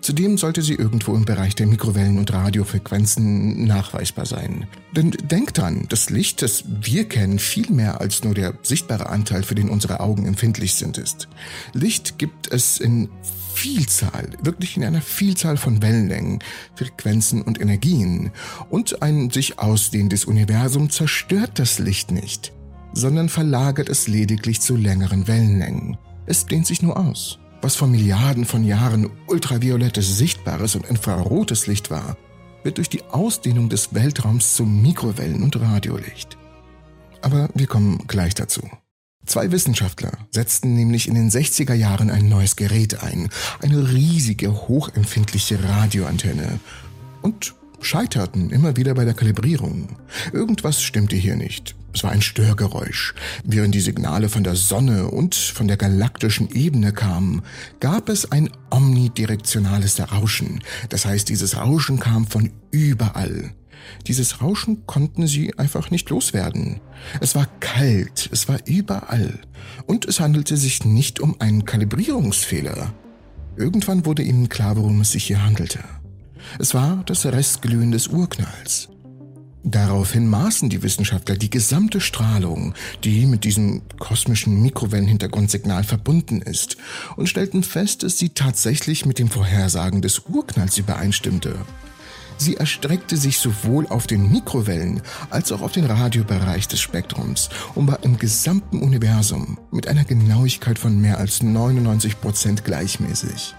[0.01, 4.67] Zudem sollte sie irgendwo im Bereich der Mikrowellen- und Radiofrequenzen nachweisbar sein.
[4.97, 9.43] Denn denkt dran, das Licht, das wir kennen, viel mehr als nur der sichtbare Anteil,
[9.43, 11.29] für den unsere Augen empfindlich sind, ist.
[11.75, 13.11] Licht gibt es in
[13.61, 16.38] Vielzahl, wirklich in einer Vielzahl von Wellenlängen,
[16.77, 18.31] Frequenzen und Energien.
[18.70, 22.55] Und ein sich ausdehnendes Universum zerstört das Licht nicht,
[22.94, 25.99] sondern verlagert es lediglich zu längeren Wellenlängen.
[26.25, 27.38] Es dehnt sich nur aus.
[27.61, 32.16] Was vor Milliarden von Jahren ultraviolettes, sichtbares und infrarotes Licht war,
[32.62, 36.38] wird durch die Ausdehnung des Weltraums zu Mikrowellen und Radiolicht.
[37.20, 38.62] Aber wir kommen gleich dazu.
[39.26, 43.28] Zwei Wissenschaftler setzten nämlich in den 60er Jahren ein neues Gerät ein,
[43.61, 46.59] eine riesige, hochempfindliche Radioantenne.
[47.22, 49.88] Und scheiterten immer wieder bei der Kalibrierung.
[50.33, 51.74] Irgendwas stimmte hier nicht.
[51.92, 53.14] Es war ein Störgeräusch.
[53.44, 57.42] Während die Signale von der Sonne und von der galaktischen Ebene kamen,
[57.81, 60.61] gab es ein omnidirektionales Rauschen.
[60.88, 63.53] Das heißt, dieses Rauschen kam von überall.
[64.07, 66.81] Dieses Rauschen konnten sie einfach nicht loswerden.
[67.20, 69.40] Es war kalt, es war überall.
[69.87, 72.92] Und es handelte sich nicht um einen Kalibrierungsfehler.
[73.57, 75.81] Irgendwann wurde ihnen klar, worum es sich hier handelte.
[76.59, 78.88] Es war das Restglühen des Urknalls.
[79.62, 86.79] Daraufhin maßen die Wissenschaftler die gesamte Strahlung, die mit diesem kosmischen Mikrowellenhintergrundsignal verbunden ist,
[87.16, 91.57] und stellten fest, dass sie tatsächlich mit dem Vorhersagen des Urknalls übereinstimmte.
[92.38, 97.87] Sie erstreckte sich sowohl auf den Mikrowellen als auch auf den Radiobereich des Spektrums und
[97.87, 103.55] war im gesamten Universum mit einer Genauigkeit von mehr als 99 Prozent gleichmäßig.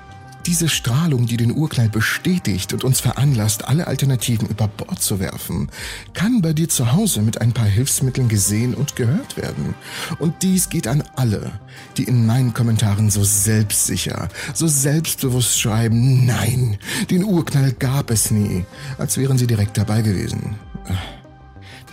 [0.46, 5.70] Diese Strahlung, die den Urknall bestätigt und uns veranlasst, alle Alternativen über Bord zu werfen,
[6.14, 9.76] kann bei dir zu Hause mit ein paar Hilfsmitteln gesehen und gehört werden.
[10.18, 11.52] Und dies geht an alle,
[11.98, 16.78] die in meinen Kommentaren so selbstsicher, so selbstbewusst schreiben, nein,
[17.10, 18.66] den Urknall gab es nie,
[18.98, 20.56] als wären sie direkt dabei gewesen.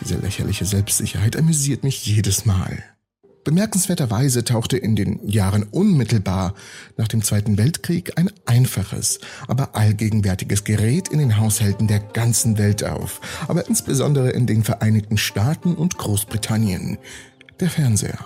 [0.01, 2.83] Diese lächerliche Selbstsicherheit amüsiert mich jedes Mal.
[3.49, 6.53] Bemerkenswerterweise tauchte in den Jahren unmittelbar
[6.99, 12.85] nach dem Zweiten Weltkrieg ein einfaches, aber allgegenwärtiges Gerät in den Haushalten der ganzen Welt
[12.85, 16.99] auf, aber insbesondere in den Vereinigten Staaten und Großbritannien,
[17.59, 18.19] der Fernseher.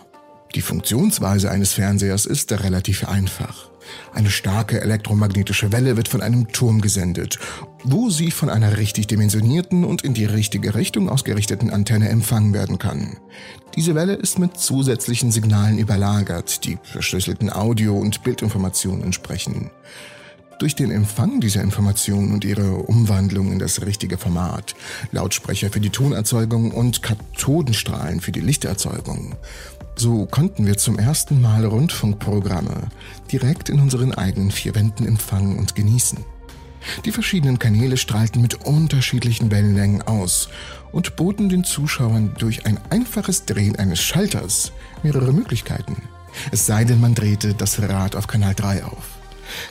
[0.54, 3.70] Die Funktionsweise eines Fernsehers ist relativ einfach.
[4.12, 7.38] Eine starke elektromagnetische Welle wird von einem Turm gesendet,
[7.84, 12.78] wo sie von einer richtig dimensionierten und in die richtige Richtung ausgerichteten Antenne empfangen werden
[12.78, 13.16] kann.
[13.76, 19.70] Diese Welle ist mit zusätzlichen Signalen überlagert, die verschlüsselten Audio- und Bildinformationen entsprechen.
[20.62, 24.76] Durch den Empfang dieser Informationen und ihre Umwandlung in das richtige Format,
[25.10, 29.34] Lautsprecher für die Tonerzeugung und Kathodenstrahlen für die Lichterzeugung,
[29.96, 32.88] so konnten wir zum ersten Mal Rundfunkprogramme
[33.30, 36.18] direkt in unseren eigenen vier Wänden empfangen und genießen.
[37.04, 40.48] Die verschiedenen Kanäle strahlten mit unterschiedlichen Wellenlängen aus
[40.90, 46.02] und boten den Zuschauern durch ein einfaches Drehen eines Schalters mehrere Möglichkeiten.
[46.50, 49.04] Es sei denn, man drehte das Rad auf Kanal 3 auf.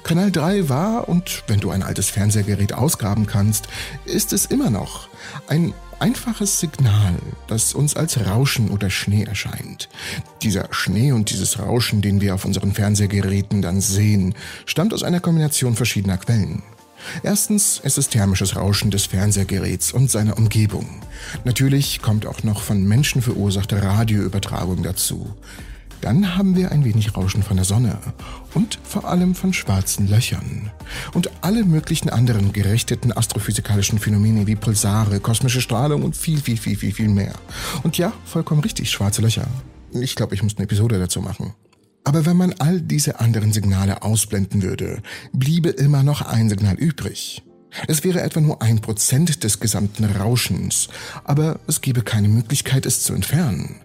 [0.03, 3.67] Kanal 3 war, und wenn du ein altes Fernsehgerät ausgraben kannst,
[4.05, 5.09] ist es immer noch
[5.47, 7.15] ein einfaches Signal,
[7.47, 9.87] das uns als Rauschen oder Schnee erscheint.
[10.41, 14.33] Dieser Schnee und dieses Rauschen, den wir auf unseren Fernsehgeräten dann sehen,
[14.65, 16.63] stammt aus einer Kombination verschiedener Quellen.
[17.23, 20.87] Erstens ist es thermisches Rauschen des Fernsehgeräts und seiner Umgebung.
[21.43, 25.33] Natürlich kommt auch noch von Menschen verursachte Radioübertragung dazu.
[26.01, 27.99] Dann haben wir ein wenig Rauschen von der Sonne
[28.55, 30.71] und vor allem von schwarzen Löchern.
[31.13, 36.75] Und alle möglichen anderen gerichteten astrophysikalischen Phänomene wie Pulsare, kosmische Strahlung und viel, viel, viel,
[36.75, 37.33] viel, viel mehr.
[37.83, 39.47] Und ja, vollkommen richtig, schwarze Löcher.
[39.93, 41.53] Ich glaube, ich muss eine Episode dazu machen.
[42.03, 47.43] Aber wenn man all diese anderen Signale ausblenden würde, bliebe immer noch ein Signal übrig.
[47.87, 50.89] Es wäre etwa nur ein Prozent des gesamten Rauschens,
[51.23, 53.81] aber es gäbe keine Möglichkeit, es zu entfernen.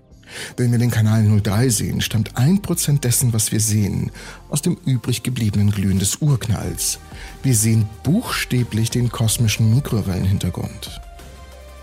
[0.56, 4.10] Wenn wir den Kanal 03 sehen, stammt ein Prozent dessen, was wir sehen,
[4.48, 6.98] aus dem übrig gebliebenen Glühen des Urknalls.
[7.42, 11.00] Wir sehen buchstäblich den kosmischen Mikrowellenhintergrund.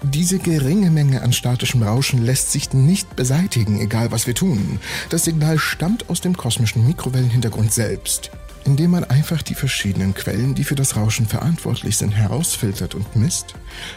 [0.03, 4.79] Diese geringe Menge an statischem Rauschen lässt sich nicht beseitigen, egal was wir tun.
[5.09, 8.29] Das Signal stammt aus dem kosmischen Mikrowellenhintergrund selbst,
[8.65, 13.55] indem man einfach die verschiedenen Quellen, die für das Rauschen verantwortlich sind, herausfiltert und misst,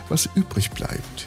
[0.09, 1.27] was übrig bleibt.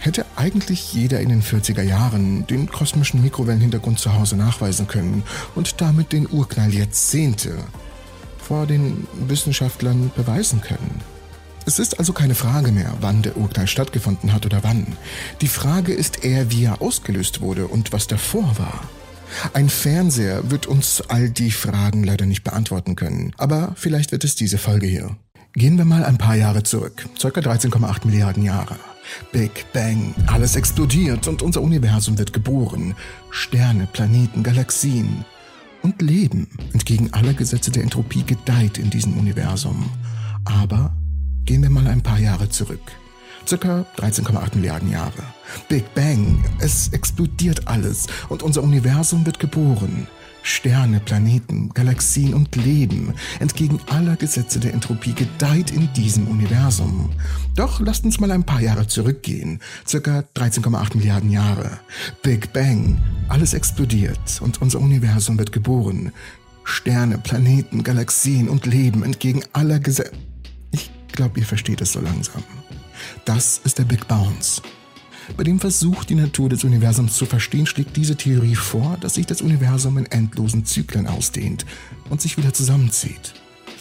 [0.00, 5.80] Hätte eigentlich jeder in den 40er Jahren den kosmischen Mikrowellenhintergrund zu Hause nachweisen können und
[5.80, 7.56] damit den Urknall Jahrzehnte
[8.38, 11.02] vor den Wissenschaftlern beweisen können.
[11.66, 14.96] Es ist also keine Frage mehr, wann der Urknall stattgefunden hat oder wann.
[15.42, 18.88] Die Frage ist eher, wie er ausgelöst wurde und was davor war.
[19.52, 24.34] Ein Fernseher wird uns all die Fragen leider nicht beantworten können, aber vielleicht wird es
[24.34, 25.16] diese Folge hier.
[25.52, 27.28] Gehen wir mal ein paar Jahre zurück, ca.
[27.28, 28.76] 13,8 Milliarden Jahre.
[29.32, 32.94] Big Bang, alles explodiert und unser Universum wird geboren.
[33.30, 35.24] Sterne, Planeten, Galaxien.
[35.82, 39.88] Und Leben, entgegen aller Gesetze der Entropie, gedeiht in diesem Universum.
[40.44, 40.92] Aber
[41.48, 42.92] Gehen wir mal ein paar Jahre zurück.
[43.46, 45.22] Circa 13,8 Milliarden Jahre.
[45.66, 50.06] Big Bang, es explodiert alles und unser Universum wird geboren.
[50.48, 57.10] Sterne, Planeten, Galaxien und Leben entgegen aller Gesetze der Entropie gedeiht in diesem Universum.
[57.54, 61.78] Doch lasst uns mal ein paar Jahre zurückgehen, circa 13,8 Milliarden Jahre.
[62.22, 66.12] Big Bang, alles explodiert und unser Universum wird geboren.
[66.64, 70.12] Sterne, Planeten, Galaxien und Leben entgegen aller Gesetze.
[70.70, 72.42] Ich glaube, ihr versteht es so langsam.
[73.26, 74.62] Das ist der Big Bounce.
[75.36, 79.26] Bei dem Versuch, die Natur des Universums zu verstehen, schlägt diese Theorie vor, dass sich
[79.26, 81.66] das Universum in endlosen Zyklen ausdehnt
[82.10, 83.34] und sich wieder zusammenzieht.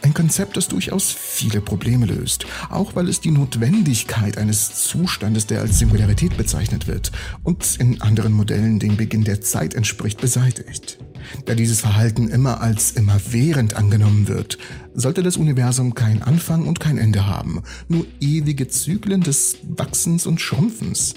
[0.04, 5.62] Ein Konzept, das durchaus viele Probleme löst, auch weil es die Notwendigkeit eines Zustandes, der
[5.62, 7.12] als Singularität bezeichnet wird
[7.44, 11.00] und in anderen Modellen dem Beginn der Zeit entspricht, beseitigt.
[11.46, 14.60] Da dieses Verhalten immer als immerwährend angenommen wird,
[14.94, 20.40] sollte das Universum kein Anfang und kein Ende haben, nur ewige Zyklen des Wachsens und
[20.40, 21.16] Schrumpfens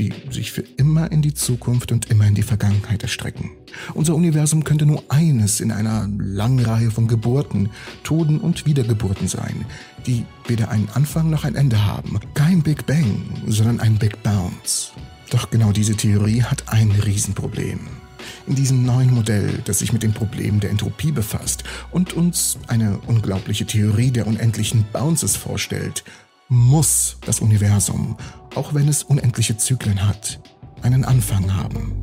[0.00, 3.50] die sich für immer in die Zukunft und immer in die Vergangenheit erstrecken.
[3.92, 7.68] Unser Universum könnte nur eines in einer langen Reihe von Geburten,
[8.02, 9.66] Toden und Wiedergeburten sein,
[10.06, 12.18] die weder einen Anfang noch ein Ende haben.
[12.32, 14.92] Kein Big Bang, sondern ein Big Bounce.
[15.28, 17.80] Doch genau diese Theorie hat ein Riesenproblem.
[18.46, 22.98] In diesem neuen Modell, das sich mit dem Problem der Entropie befasst und uns eine
[23.06, 26.04] unglaubliche Theorie der unendlichen Bounces vorstellt,
[26.48, 28.16] muss das Universum,
[28.54, 30.40] auch wenn es unendliche Zyklen hat,
[30.82, 31.96] einen Anfang haben.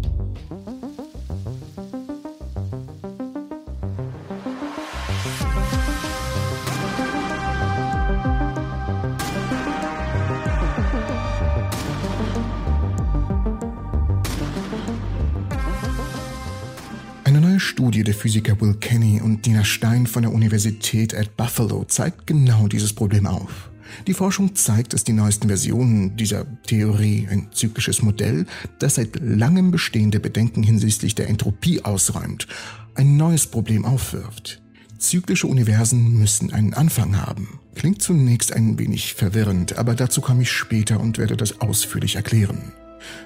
[17.23, 21.83] Eine neue Studie der Physiker Will Kenny und Dina Stein von der Universität at Buffalo
[21.83, 23.69] zeigt genau dieses Problem auf.
[24.07, 28.45] Die Forschung zeigt, dass die neuesten Versionen dieser Theorie, ein zyklisches Modell,
[28.79, 32.47] das seit langem bestehende Bedenken hinsichtlich der Entropie ausräumt,
[32.95, 34.61] ein neues Problem aufwirft.
[34.97, 37.59] Zyklische Universen müssen einen Anfang haben.
[37.75, 42.71] Klingt zunächst ein wenig verwirrend, aber dazu komme ich später und werde das ausführlich erklären.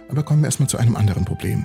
[0.10, 1.63] Aber kommen wir erstmal zu einem anderen Problem.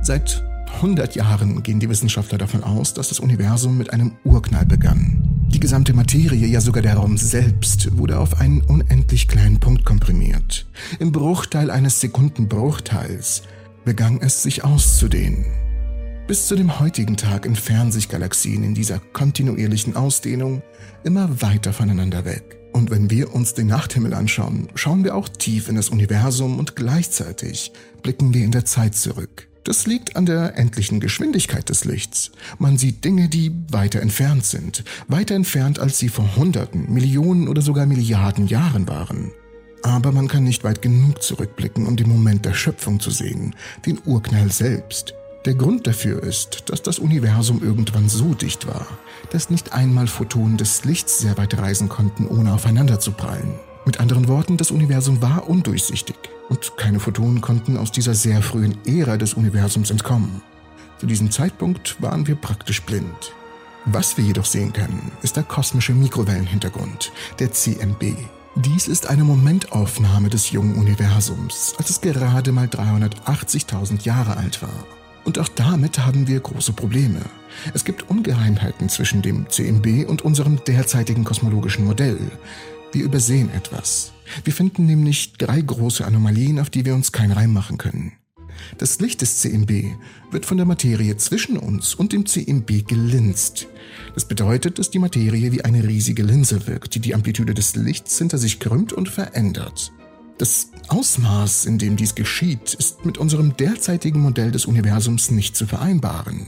[0.00, 0.42] Seit
[0.74, 5.22] 100 Jahren gehen die Wissenschaftler davon aus, dass das Universum mit einem Urknall begann.
[5.48, 10.66] Die gesamte Materie, ja sogar der Raum selbst, wurde auf einen unendlich kleinen Punkt komprimiert.
[10.98, 13.42] Im Bruchteil eines Sekundenbruchteils
[13.84, 15.46] begann es sich auszudehnen.
[16.26, 20.60] Bis zu dem heutigen Tag entfernen sich Galaxien in dieser kontinuierlichen Ausdehnung
[21.04, 22.58] immer weiter voneinander weg.
[22.72, 26.76] Und wenn wir uns den Nachthimmel anschauen, schauen wir auch tief in das Universum und
[26.76, 29.48] gleichzeitig blicken wir in der Zeit zurück.
[29.66, 32.30] Das liegt an der endlichen Geschwindigkeit des Lichts.
[32.60, 37.60] Man sieht Dinge, die weiter entfernt sind, weiter entfernt, als sie vor Hunderten, Millionen oder
[37.62, 39.32] sogar Milliarden Jahren waren.
[39.82, 43.98] Aber man kann nicht weit genug zurückblicken, um den Moment der Schöpfung zu sehen, den
[44.04, 45.14] Urknall selbst.
[45.46, 48.86] Der Grund dafür ist, dass das Universum irgendwann so dicht war,
[49.32, 53.58] dass nicht einmal Photonen des Lichts sehr weit reisen konnten, ohne aufeinander zu prallen.
[53.84, 56.14] Mit anderen Worten, das Universum war undurchsichtig
[56.48, 60.42] und keine Photonen konnten aus dieser sehr frühen Ära des Universums entkommen.
[60.98, 63.32] Zu diesem Zeitpunkt waren wir praktisch blind.
[63.84, 68.16] Was wir jedoch sehen können, ist der kosmische Mikrowellenhintergrund, der CMB.
[68.56, 74.86] Dies ist eine Momentaufnahme des jungen Universums, als es gerade mal 380.000 Jahre alt war.
[75.24, 77.20] Und auch damit haben wir große Probleme.
[77.74, 82.18] Es gibt Ungeheimheiten zwischen dem CMB und unserem derzeitigen kosmologischen Modell.
[82.92, 84.12] Wir übersehen etwas.
[84.44, 88.12] Wir finden nämlich drei große Anomalien, auf die wir uns keinen Reim machen können.
[88.78, 89.96] Das Licht des CMB
[90.30, 93.68] wird von der Materie zwischen uns und dem CMB gelinst.
[94.14, 98.18] Das bedeutet, dass die Materie wie eine riesige Linse wirkt, die die Amplitude des Lichts
[98.18, 99.92] hinter sich krümmt und verändert.
[100.38, 105.66] Das Ausmaß, in dem dies geschieht, ist mit unserem derzeitigen Modell des Universums nicht zu
[105.66, 106.46] vereinbaren.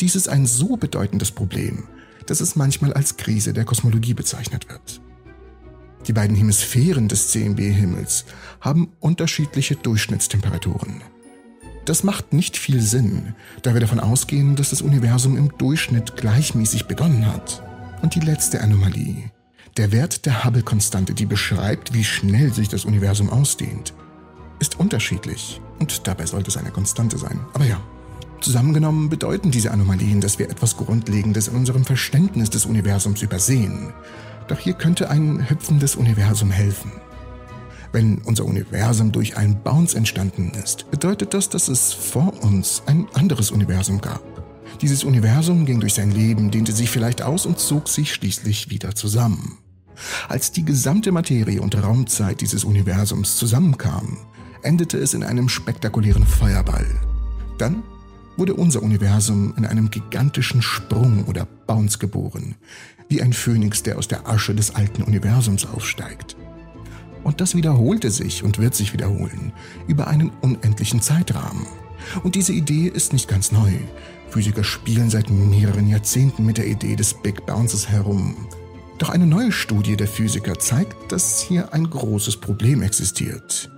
[0.00, 1.84] Dies ist ein so bedeutendes Problem,
[2.26, 5.00] dass es manchmal als Krise der Kosmologie bezeichnet wird.
[6.06, 8.26] Die beiden Hemisphären des CMB-Himmels
[8.60, 11.00] haben unterschiedliche Durchschnittstemperaturen.
[11.86, 16.86] Das macht nicht viel Sinn, da wir davon ausgehen, dass das Universum im Durchschnitt gleichmäßig
[16.86, 17.62] begonnen hat.
[18.02, 19.30] Und die letzte Anomalie,
[19.76, 23.94] der Wert der Hubble-Konstante, die beschreibt, wie schnell sich das Universum ausdehnt,
[24.60, 27.40] ist unterschiedlich und dabei sollte es eine Konstante sein.
[27.54, 27.80] Aber ja,
[28.40, 33.92] zusammengenommen bedeuten diese Anomalien, dass wir etwas Grundlegendes in unserem Verständnis des Universums übersehen
[34.48, 36.92] doch hier könnte ein hüpfendes Universum helfen.
[37.92, 43.06] Wenn unser Universum durch einen Bounce entstanden ist, bedeutet das, dass es vor uns ein
[43.14, 44.22] anderes Universum gab.
[44.80, 48.94] Dieses Universum ging durch sein Leben, dehnte sich vielleicht aus und zog sich schließlich wieder
[48.94, 49.58] zusammen.
[50.28, 54.18] Als die gesamte Materie und Raumzeit dieses Universums zusammenkamen,
[54.62, 56.86] endete es in einem spektakulären Feuerball.
[57.58, 57.84] Dann
[58.36, 62.56] wurde unser Universum in einem gigantischen Sprung oder Bounce geboren,
[63.08, 66.36] wie ein Phönix, der aus der Asche des alten Universums aufsteigt.
[67.22, 69.52] Und das wiederholte sich und wird sich wiederholen
[69.88, 71.66] über einen unendlichen Zeitrahmen.
[72.22, 73.72] Und diese Idee ist nicht ganz neu.
[74.28, 78.48] Physiker spielen seit mehreren Jahrzehnten mit der Idee des Big Bounces herum.
[78.98, 83.70] Doch eine neue Studie der Physiker zeigt, dass hier ein großes Problem existiert.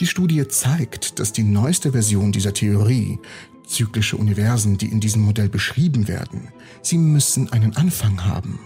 [0.00, 3.18] Die Studie zeigt, dass die neueste Version dieser Theorie,
[3.66, 6.48] zyklische Universen, die in diesem Modell beschrieben werden,
[6.82, 8.60] sie müssen einen Anfang haben.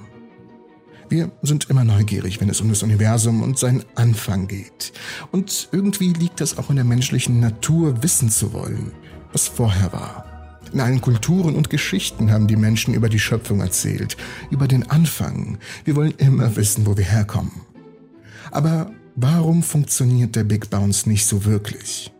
[1.09, 4.92] Wir sind immer neugierig, wenn es um das Universum und seinen Anfang geht.
[5.30, 8.90] Und irgendwie liegt das auch in der menschlichen Natur, wissen zu wollen,
[9.32, 10.24] was vorher war.
[10.72, 14.16] In allen Kulturen und Geschichten haben die Menschen über die Schöpfung erzählt,
[14.50, 15.59] über den Anfang.
[15.84, 17.52] Wir wollen immer wissen, wo wir herkommen.
[18.50, 22.12] Aber warum funktioniert der Big Bounce nicht so wirklich?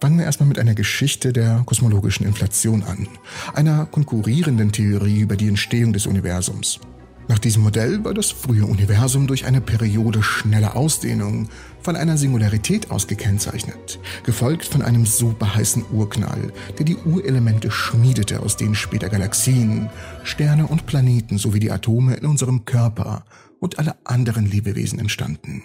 [0.00, 3.08] Fangen wir erstmal mit einer Geschichte der kosmologischen Inflation an,
[3.54, 6.78] einer konkurrierenden Theorie über die Entstehung des Universums.
[7.26, 11.48] Nach diesem Modell war das frühe Universum durch eine Periode schneller Ausdehnung
[11.80, 18.56] von einer Singularität aus gekennzeichnet, gefolgt von einem superheißen Urknall, der die Urelemente schmiedete, aus
[18.56, 19.88] denen später Galaxien,
[20.22, 23.24] Sterne und Planeten sowie die Atome in unserem Körper
[23.58, 25.62] und alle anderen Lebewesen entstanden.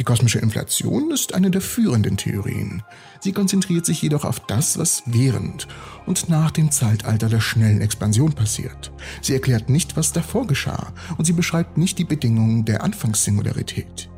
[0.00, 2.82] Die kosmische Inflation ist eine der führenden Theorien.
[3.20, 5.68] Sie konzentriert sich jedoch auf das, was während
[6.06, 8.92] und nach dem Zeitalter der schnellen Expansion passiert.
[9.20, 14.08] Sie erklärt nicht, was davor geschah, und sie beschreibt nicht die Bedingungen der Anfangssingularität.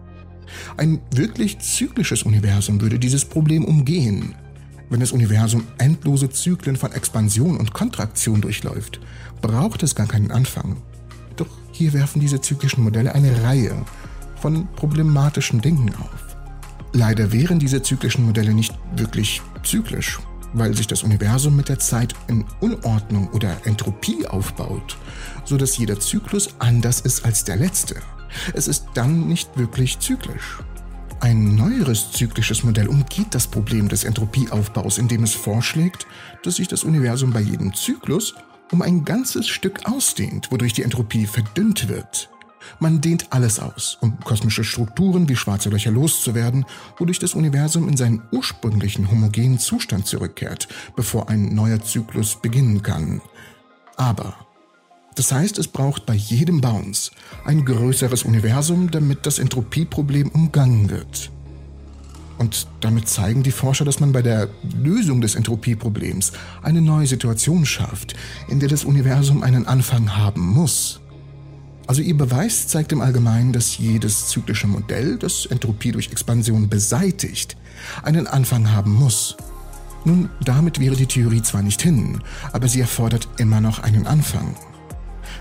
[0.76, 4.36] Ein wirklich zyklisches Universum würde dieses Problem umgehen.
[4.88, 9.00] Wenn das Universum endlose Zyklen von Expansion und Kontraktion durchläuft,
[9.40, 10.76] braucht es gar keinen Anfang.
[11.34, 13.84] Doch hier werfen diese zyklischen Modelle eine Reihe
[14.42, 16.36] von problematischen Dingen auf.
[16.92, 20.18] Leider wären diese zyklischen Modelle nicht wirklich zyklisch,
[20.52, 24.98] weil sich das Universum mit der Zeit in Unordnung oder Entropie aufbaut,
[25.44, 27.94] so dass jeder Zyklus anders ist als der letzte.
[28.52, 30.58] Es ist dann nicht wirklich zyklisch.
[31.20, 36.04] Ein neueres zyklisches Modell umgeht das Problem des Entropieaufbaus, indem es vorschlägt,
[36.42, 38.34] dass sich das Universum bei jedem Zyklus
[38.72, 42.31] um ein ganzes Stück ausdehnt, wodurch die Entropie verdünnt wird.
[42.80, 46.64] Man dehnt alles aus, um kosmische Strukturen wie schwarze Löcher loszuwerden,
[46.98, 53.20] wodurch das Universum in seinen ursprünglichen homogenen Zustand zurückkehrt, bevor ein neuer Zyklus beginnen kann.
[53.96, 54.34] Aber
[55.14, 57.10] das heißt, es braucht bei jedem Bounce
[57.44, 61.30] ein größeres Universum, damit das Entropieproblem umgangen wird.
[62.38, 66.32] Und damit zeigen die Forscher, dass man bei der Lösung des Entropieproblems
[66.62, 68.14] eine neue Situation schafft,
[68.48, 71.01] in der das Universum einen Anfang haben muss.
[71.86, 77.56] Also ihr Beweis zeigt im Allgemeinen, dass jedes zyklische Modell, das Entropie durch Expansion beseitigt,
[78.02, 79.36] einen Anfang haben muss.
[80.04, 82.22] Nun, damit wäre die Theorie zwar nicht hin,
[82.52, 84.56] aber sie erfordert immer noch einen Anfang.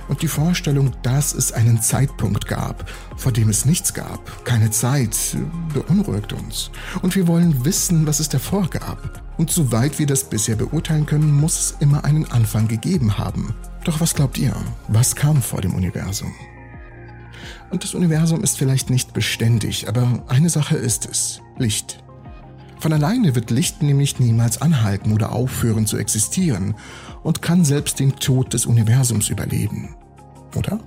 [0.08, 5.16] Und die Vorstellung, dass es einen Zeitpunkt gab, vor dem es nichts gab, keine Zeit,
[5.74, 6.70] beunruhigt uns.
[7.02, 9.22] Und wir wollen wissen, was es davor gab.
[9.38, 13.56] Und soweit wir das bisher beurteilen können, muss es immer einen Anfang gegeben haben.
[13.84, 14.56] Doch was glaubt ihr?
[14.88, 16.34] Was kam vor dem Universum?
[17.72, 21.42] Und das Universum ist vielleicht nicht beständig, aber eine Sache ist es.
[21.58, 22.04] Licht.
[22.80, 26.76] Von alleine wird Licht nämlich niemals anhalten oder aufhören zu existieren
[27.24, 29.96] und kann selbst den Tod des Universums überleben.
[30.56, 30.80] Oder?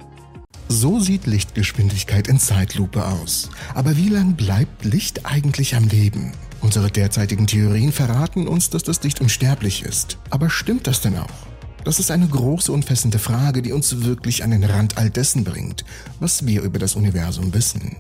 [0.68, 3.50] So sieht Lichtgeschwindigkeit in Zeitlupe aus.
[3.74, 6.32] Aber wie lang bleibt Licht eigentlich am Leben?
[6.60, 10.18] Unsere derzeitigen Theorien verraten uns, dass das Licht unsterblich ist.
[10.30, 11.53] Aber stimmt das denn auch?
[11.84, 15.44] Das ist eine große und fessende Frage, die uns wirklich an den Rand all dessen
[15.44, 15.84] bringt,
[16.18, 17.96] was wir über das Universum wissen.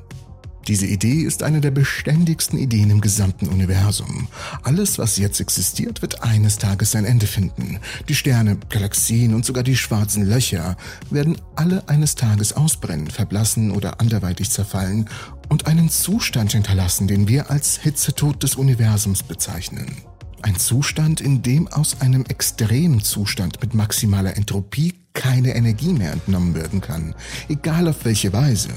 [0.66, 4.28] Diese Idee ist eine der beständigsten Ideen im gesamten Universum.
[4.62, 7.78] Alles, was jetzt existiert, wird eines Tages sein Ende finden.
[8.08, 10.78] Die Sterne, Galaxien und sogar die schwarzen Löcher
[11.10, 15.10] werden alle eines Tages ausbrennen, verblassen oder anderweitig zerfallen
[15.50, 19.98] und einen Zustand hinterlassen, den wir als Hitzetod des Universums bezeichnen.
[20.44, 26.82] Ein Zustand, in dem aus einem Extremzustand mit maximaler Entropie keine Energie mehr entnommen werden
[26.82, 27.14] kann,
[27.48, 28.68] egal auf welche Weise.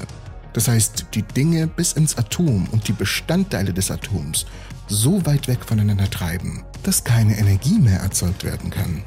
[0.54, 4.46] Das heißt, die Dinge bis ins Atom und die Bestandteile des Atoms
[4.86, 9.02] so weit weg voneinander treiben, dass keine Energie mehr erzeugt werden kann.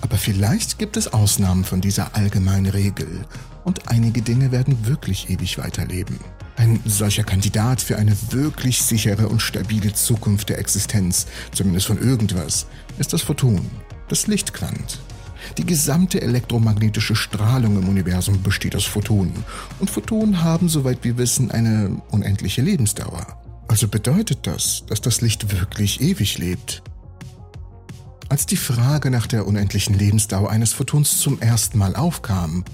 [0.00, 3.26] Aber vielleicht gibt es Ausnahmen von dieser allgemeinen Regel
[3.64, 6.20] und einige Dinge werden wirklich ewig weiterleben.
[6.56, 12.66] Ein solcher Kandidat für eine wirklich sichere und stabile Zukunft der Existenz, zumindest von irgendwas,
[12.98, 13.60] ist das Photon,
[14.08, 15.00] das Lichtquant.
[15.58, 19.44] Die gesamte elektromagnetische Strahlung im Universum besteht aus Photonen.
[19.78, 23.26] Und Photonen haben, soweit wir wissen, eine unendliche Lebensdauer.
[23.68, 26.82] Also bedeutet das, dass das Licht wirklich ewig lebt.
[28.28, 32.64] Als die Frage nach der unendlichen Lebensdauer eines Photons zum ersten Mal aufkam,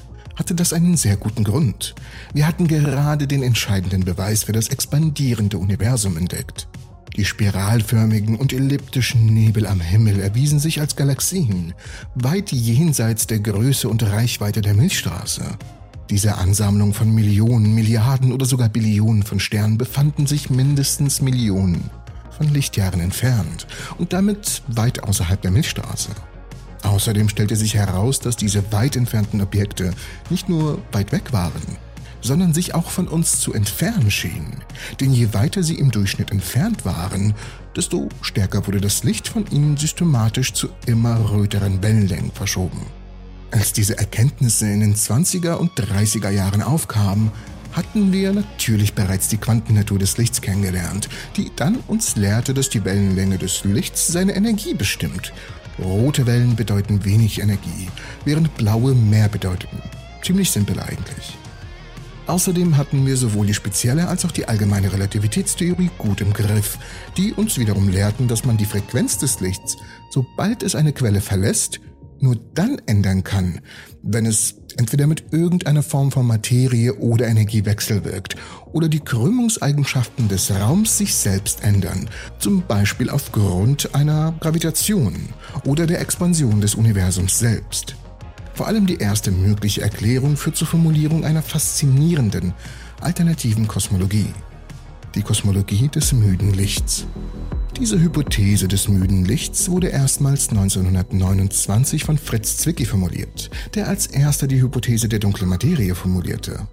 [0.41, 1.95] hatte das einen sehr guten Grund.
[2.33, 6.67] Wir hatten gerade den entscheidenden Beweis für das expandierende Universum entdeckt.
[7.15, 11.75] Die spiralförmigen und elliptischen Nebel am Himmel erwiesen sich als Galaxien,
[12.15, 15.45] weit jenseits der Größe und Reichweite der Milchstraße.
[16.09, 21.91] Diese Ansammlung von Millionen, Milliarden oder sogar Billionen von Sternen befanden sich mindestens Millionen
[22.31, 23.67] von Lichtjahren entfernt
[23.99, 26.11] und damit weit außerhalb der Milchstraße.
[26.83, 29.93] Außerdem stellte sich heraus, dass diese weit entfernten Objekte
[30.31, 31.77] nicht nur weit weg waren,
[32.23, 34.63] sondern sich auch von uns zu entfernen schienen.
[35.01, 37.35] Denn je weiter sie im Durchschnitt entfernt waren,
[37.77, 42.87] desto stärker wurde das Licht von ihnen systematisch zu immer röteren Wellenlängen verschoben.
[43.51, 47.33] Als diese Erkenntnisse in den 20er und 30er Jahren aufkamen,
[47.73, 52.85] hatten wir natürlich bereits die Quantennatur des Lichts kennengelernt, die dann uns lehrte, dass die
[52.85, 55.33] Wellenlänge des Lichts seine Energie bestimmt.
[55.83, 57.89] Rote Wellen bedeuten wenig Energie,
[58.25, 59.83] während blaue mehr bedeuteten.
[60.23, 61.37] Ziemlich simpel eigentlich.
[62.27, 66.79] Außerdem hatten wir sowohl die spezielle als auch die allgemeine Relativitätstheorie gut im Griff,
[67.17, 69.77] die uns wiederum lehrten, dass man die Frequenz des Lichts,
[70.11, 71.81] sobald es eine Quelle verlässt,
[72.21, 73.61] nur dann ändern kann,
[74.03, 78.35] wenn es entweder mit irgendeiner Form von Materie oder Energie wechselwirkt
[78.73, 82.09] oder die Krümmungseigenschaften des Raums sich selbst ändern,
[82.39, 85.15] zum Beispiel aufgrund einer Gravitation
[85.67, 87.95] oder der Expansion des Universums selbst.
[88.55, 92.55] Vor allem die erste mögliche Erklärung führt zur Formulierung einer faszinierenden,
[93.03, 94.33] alternativen Kosmologie.
[95.15, 97.05] Die Kosmologie des müden Lichts.
[97.79, 104.47] Diese Hypothese des müden Lichts wurde erstmals 1929 von Fritz Zwicky formuliert, der als erster
[104.47, 106.67] die Hypothese der dunklen Materie formulierte.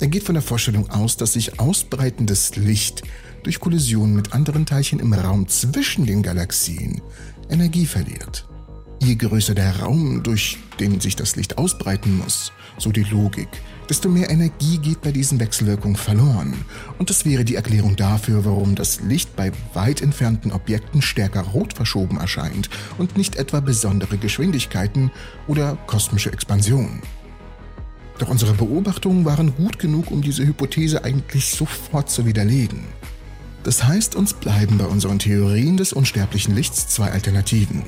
[0.00, 3.02] Er geht von der Vorstellung aus, dass sich ausbreitendes Licht
[3.42, 7.02] durch Kollision mit anderen Teilchen im Raum zwischen den Galaxien
[7.50, 8.46] Energie verliert.
[9.02, 13.48] Je größer der Raum, durch den sich das Licht ausbreiten muss, so die Logik,
[13.88, 16.54] desto mehr Energie geht bei diesen Wechselwirkungen verloren.
[16.98, 21.72] Und das wäre die Erklärung dafür, warum das Licht bei weit entfernten Objekten stärker rot
[21.72, 22.68] verschoben erscheint
[22.98, 25.10] und nicht etwa besondere Geschwindigkeiten
[25.46, 27.02] oder kosmische Expansion.
[28.18, 32.84] Doch unsere Beobachtungen waren gut genug, um diese Hypothese eigentlich sofort zu widerlegen.
[33.62, 37.82] Das heißt, uns bleiben bei unseren Theorien des unsterblichen Lichts zwei Alternativen.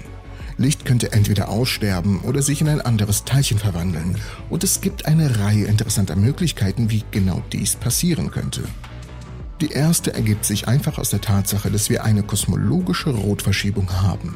[0.59, 4.17] Licht könnte entweder aussterben oder sich in ein anderes Teilchen verwandeln.
[4.51, 8.63] Und es gibt eine Reihe interessanter Möglichkeiten, wie genau dies passieren könnte.
[9.61, 14.35] Die erste ergibt sich einfach aus der Tatsache, dass wir eine kosmologische Rotverschiebung haben.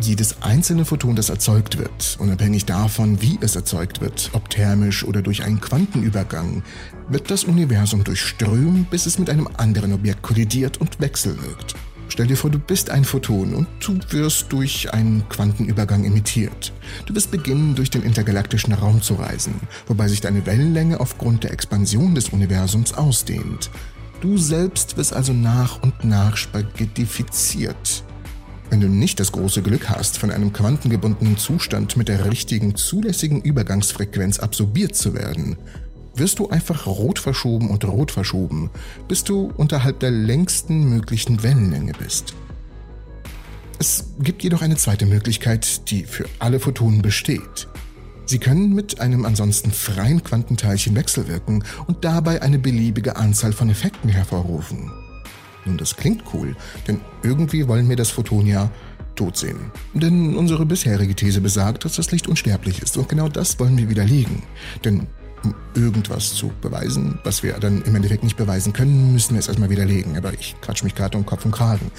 [0.00, 5.22] Jedes einzelne Photon, das erzeugt wird, unabhängig davon, wie es erzeugt wird, ob thermisch oder
[5.22, 6.62] durch einen Quantenübergang,
[7.08, 11.74] wird das Universum durchströmen, bis es mit einem anderen Objekt kollidiert und wechselwirkt.
[12.08, 16.72] Stell dir vor, du bist ein Photon und du wirst durch einen Quantenübergang emittiert.
[17.06, 19.54] Du wirst beginnen, durch den intergalaktischen Raum zu reisen,
[19.86, 23.70] wobei sich deine Wellenlänge aufgrund der Expansion des Universums ausdehnt.
[24.20, 28.02] Du selbst wirst also nach und nach spaghettifiziert.
[28.70, 33.40] Wenn du nicht das große Glück hast, von einem quantengebundenen Zustand mit der richtigen zulässigen
[33.40, 35.56] Übergangsfrequenz absorbiert zu werden,
[36.18, 38.70] wirst du einfach rot verschoben und rot verschoben,
[39.06, 42.34] bis du unterhalb der längsten möglichen Wellenlänge bist.
[43.78, 47.68] Es gibt jedoch eine zweite Möglichkeit, die für alle Photonen besteht.
[48.26, 54.10] Sie können mit einem ansonsten freien Quantenteilchen wechselwirken und dabei eine beliebige Anzahl von Effekten
[54.10, 54.90] hervorrufen.
[55.64, 56.56] Nun, das klingt cool,
[56.86, 58.70] denn irgendwie wollen wir das Photon ja
[59.14, 59.70] tot sehen.
[59.94, 63.88] Denn unsere bisherige These besagt, dass das Licht unsterblich ist und genau das wollen wir
[63.88, 64.42] widerlegen.
[64.84, 65.06] Denn
[65.48, 69.48] um irgendwas zu beweisen, was wir dann im Endeffekt nicht beweisen können, müssen wir es
[69.48, 70.16] erstmal widerlegen.
[70.16, 71.90] Aber ich quatsch mich gerade um Kopf und Kragen.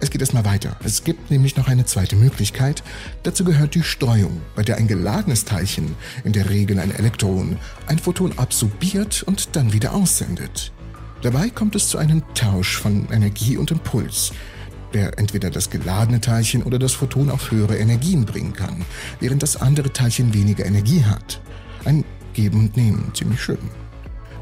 [0.00, 0.76] Es geht erstmal weiter.
[0.84, 2.82] Es gibt nämlich noch eine zweite Möglichkeit.
[3.22, 5.94] Dazu gehört die Streuung, bei der ein geladenes Teilchen,
[6.24, 10.72] in der Regel ein Elektron, ein Photon absorbiert und dann wieder aussendet.
[11.22, 14.32] Dabei kommt es zu einem Tausch von Energie und Impuls,
[14.92, 18.84] der entweder das geladene Teilchen oder das Photon auf höhere Energien bringen kann,
[19.20, 21.40] während das andere Teilchen weniger Energie hat.
[21.84, 22.04] Ein
[22.34, 23.58] Geben und Nehmen, ziemlich schön.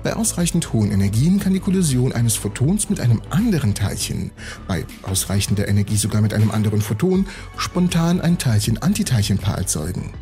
[0.02, 4.32] Bei ausreichend hohen Energien kann die Kollision eines Photons mit einem anderen Teilchen,
[4.66, 7.26] bei ausreichender Energie sogar mit einem anderen Photon,
[7.56, 10.12] spontan ein Teilchen-Antiteilchenpaar erzeugen.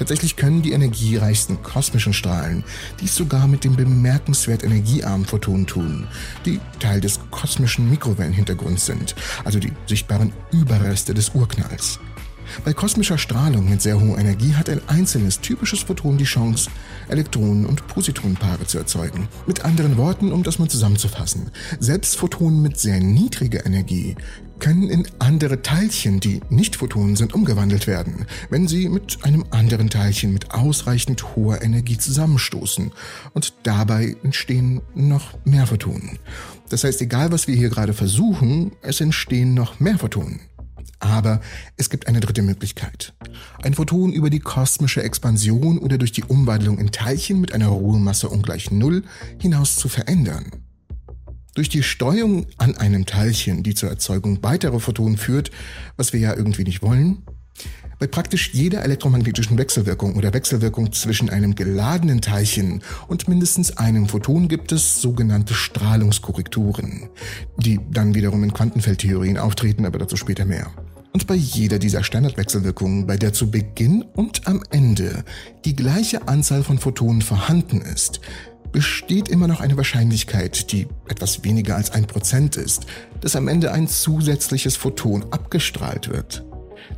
[0.00, 2.64] Tatsächlich können die energiereichsten kosmischen Strahlen
[3.00, 6.08] dies sogar mit dem bemerkenswert energiearmen Photonen tun,
[6.46, 9.14] die Teil des kosmischen Mikrowellenhintergrunds sind,
[9.44, 12.00] also die sichtbaren Überreste des Urknalls.
[12.64, 16.70] Bei kosmischer Strahlung mit sehr hoher Energie hat ein einzelnes typisches Photon die Chance,
[17.08, 19.28] Elektronen- und Positronenpaare zu erzeugen.
[19.46, 24.16] Mit anderen Worten, um das mal zusammenzufassen, selbst Photonen mit sehr niedriger Energie
[24.60, 29.88] können in andere Teilchen, die nicht Photonen sind, umgewandelt werden, wenn sie mit einem anderen
[29.88, 32.92] Teilchen mit ausreichend hoher Energie zusammenstoßen.
[33.32, 36.18] Und dabei entstehen noch mehr Photonen.
[36.68, 40.40] Das heißt, egal was wir hier gerade versuchen, es entstehen noch mehr Photonen.
[40.98, 41.40] Aber
[41.76, 43.14] es gibt eine dritte Möglichkeit.
[43.62, 48.28] Ein Photon über die kosmische Expansion oder durch die Umwandlung in Teilchen mit einer Ruhemasse
[48.28, 49.02] ungleich Null
[49.38, 50.46] hinaus zu verändern.
[51.54, 55.50] Durch die Streuung an einem Teilchen, die zur Erzeugung weiterer Photonen führt,
[55.96, 57.22] was wir ja irgendwie nicht wollen,
[58.00, 64.48] bei praktisch jeder elektromagnetischen Wechselwirkung oder Wechselwirkung zwischen einem geladenen Teilchen und mindestens einem Photon
[64.48, 67.10] gibt es sogenannte Strahlungskorrekturen,
[67.58, 70.70] die dann wiederum in Quantenfeldtheorien auftreten, aber dazu später mehr.
[71.12, 75.24] Und bei jeder dieser Standardwechselwirkungen, bei der zu Beginn und am Ende
[75.64, 78.20] die gleiche Anzahl von Photonen vorhanden ist,
[78.72, 82.86] besteht immer noch eine Wahrscheinlichkeit, die etwas weniger als ein Prozent ist,
[83.20, 86.44] dass am Ende ein zusätzliches Photon abgestrahlt wird,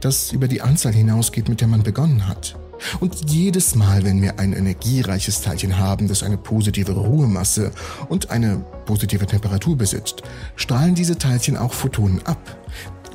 [0.01, 2.57] das über die Anzahl hinausgeht, mit der man begonnen hat.
[3.01, 7.71] Und jedes Mal, wenn wir ein energiereiches Teilchen haben, das eine positive Ruhemasse
[8.09, 10.23] und eine positive Temperatur besitzt,
[10.57, 12.59] strahlen diese Teilchen auch Photonen ab.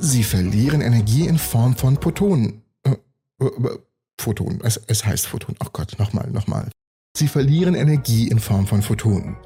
[0.00, 2.62] Sie verlieren Energie in Form von Protonen.
[2.84, 2.96] Äh,
[3.40, 3.78] äh,
[4.20, 5.54] Photonen, es, es heißt Photon.
[5.60, 6.70] Oh Gott, nochmal, nochmal.
[7.16, 9.36] Sie verlieren Energie in Form von Photonen.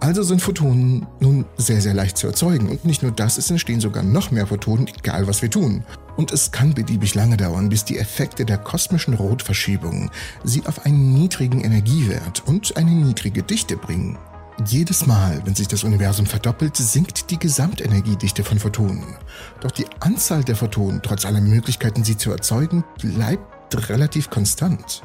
[0.00, 2.68] Also sind Photonen nun sehr, sehr leicht zu erzeugen.
[2.68, 5.84] Und nicht nur das, es entstehen sogar noch mehr Photonen, egal was wir tun.
[6.16, 10.10] Und es kann beliebig lange dauern, bis die Effekte der kosmischen Rotverschiebung
[10.44, 14.18] sie auf einen niedrigen Energiewert und eine niedrige Dichte bringen.
[14.66, 19.16] Jedes Mal, wenn sich das Universum verdoppelt, sinkt die Gesamtenergiedichte von Photonen.
[19.60, 25.02] Doch die Anzahl der Photonen, trotz aller Möglichkeiten, sie zu erzeugen, bleibt relativ konstant.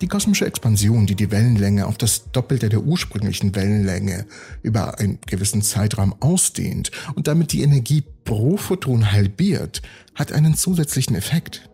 [0.00, 4.26] Die kosmische Expansion, die die Wellenlänge auf das Doppelte der ursprünglichen Wellenlänge
[4.62, 9.82] über einen gewissen Zeitraum ausdehnt und damit die Energie pro Photon halbiert,
[10.14, 11.68] hat einen zusätzlichen Effekt.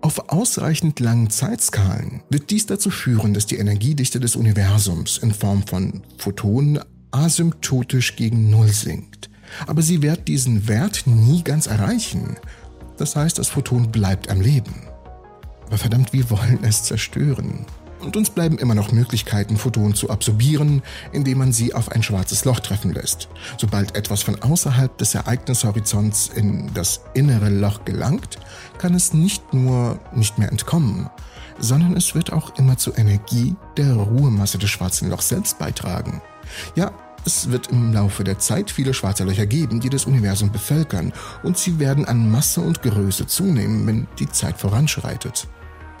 [0.00, 5.66] Auf ausreichend langen Zeitskalen wird dies dazu führen, dass die Energiedichte des Universums in Form
[5.66, 6.78] von Photonen
[7.10, 9.28] asymptotisch gegen Null sinkt.
[9.66, 12.36] Aber sie wird diesen Wert nie ganz erreichen.
[12.98, 14.86] Das heißt, das Photon bleibt am Leben.
[15.66, 17.66] Aber verdammt, wir wollen es zerstören.
[18.00, 22.44] Und uns bleiben immer noch Möglichkeiten, Photonen zu absorbieren, indem man sie auf ein schwarzes
[22.44, 23.28] Loch treffen lässt.
[23.58, 28.38] Sobald etwas von außerhalb des Ereignishorizonts in das innere Loch gelangt,
[28.78, 31.08] kann es nicht nur nicht mehr entkommen,
[31.58, 36.20] sondern es wird auch immer zur Energie der Ruhemasse des schwarzen Lochs selbst beitragen.
[36.74, 36.92] Ja,
[37.24, 41.12] es wird im Laufe der Zeit viele schwarze Löcher geben, die das Universum bevölkern,
[41.42, 45.48] und sie werden an Masse und Größe zunehmen, wenn die Zeit voranschreitet.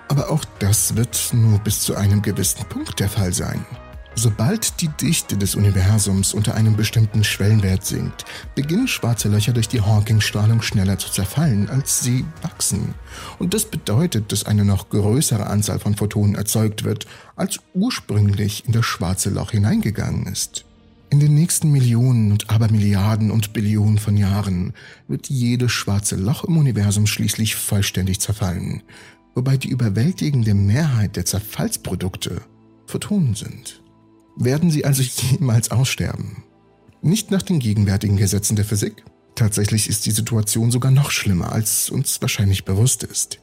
[0.08, 3.64] Aber auch das wird nur bis zu einem gewissen Punkt der Fall sein.
[4.18, 9.82] Sobald die Dichte des Universums unter einem bestimmten Schwellenwert sinkt, beginnen schwarze Löcher durch die
[9.82, 12.94] Hawking-Strahlung schneller zu zerfallen, als sie wachsen.
[13.38, 18.72] Und das bedeutet, dass eine noch größere Anzahl von Photonen erzeugt wird, als ursprünglich in
[18.72, 20.64] das schwarze Loch hineingegangen ist.
[21.10, 24.72] In den nächsten Millionen und Abermilliarden und Billionen von Jahren
[25.08, 28.82] wird jedes schwarze Loch im Universum schließlich vollständig zerfallen
[29.36, 32.42] wobei die überwältigende Mehrheit der Zerfallsprodukte
[32.86, 33.82] Photonen sind.
[34.36, 36.42] Werden sie also jemals aussterben?
[37.02, 39.04] Nicht nach den gegenwärtigen Gesetzen der Physik.
[39.36, 43.38] Tatsächlich ist die Situation sogar noch schlimmer, als uns wahrscheinlich bewusst ist.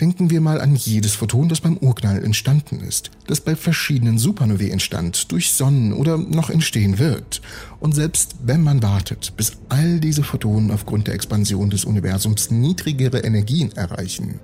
[0.00, 4.70] Denken wir mal an jedes Photon, das beim Urknall entstanden ist, das bei verschiedenen Supernovae
[4.70, 7.40] entstand, durch Sonnen oder noch entstehen wird.
[7.80, 13.20] Und selbst wenn man wartet, bis all diese Photonen aufgrund der Expansion des Universums niedrigere
[13.20, 14.40] Energien erreichen,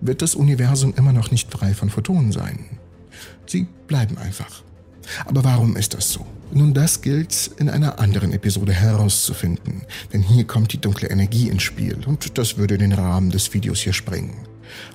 [0.00, 2.78] wird das Universum immer noch nicht frei von Photonen sein.
[3.46, 4.62] Sie bleiben einfach.
[5.26, 6.26] Aber warum ist das so?
[6.50, 9.82] Nun, das gilt in einer anderen Episode herauszufinden,
[10.12, 13.80] denn hier kommt die dunkle Energie ins Spiel und das würde den Rahmen des Videos
[13.80, 14.34] hier sprengen.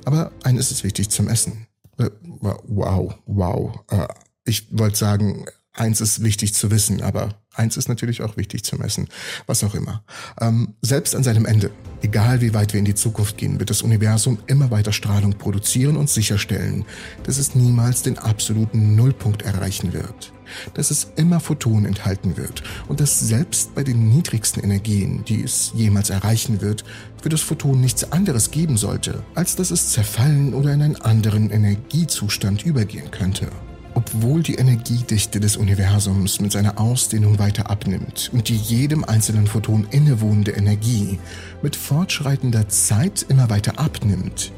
[0.06, 1.68] Aber eines ist wichtig zum Essen.
[1.98, 3.80] Äh, wow, wow.
[3.90, 4.08] Äh,
[4.46, 8.76] ich wollte sagen, eins ist wichtig zu wissen, aber eins ist natürlich auch wichtig zu
[8.78, 9.08] messen.
[9.48, 10.04] Was auch immer.
[10.40, 11.72] Ähm, selbst an seinem Ende,
[12.02, 15.98] egal wie weit wir in die Zukunft gehen, wird das Universum immer weiter Strahlung produzieren
[15.98, 16.86] und sicherstellen,
[17.24, 20.32] dass es niemals den absoluten Nullpunkt erreichen wird.
[20.76, 25.72] Dass es immer Photonen enthalten wird und dass selbst bei den niedrigsten Energien, die es
[25.74, 26.84] jemals erreichen wird,
[27.22, 31.50] für das Photon nichts anderes geben sollte, als dass es zerfallen oder in einen anderen
[31.50, 33.50] Energiezustand übergehen könnte.
[33.96, 39.88] Obwohl die Energiedichte des Universums mit seiner Ausdehnung weiter abnimmt und die jedem einzelnen Photon
[39.92, 41.20] innewohnende Energie
[41.62, 44.52] mit fortschreitender Zeit immer weiter abnimmt,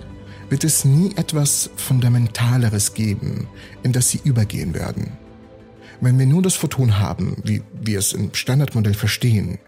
[0.50, 3.48] wird es nie etwas Fundamentaleres geben,
[3.84, 5.12] in das sie übergehen werden.
[6.02, 9.60] Wenn wir nur das Photon haben, wie wir es im Standardmodell verstehen,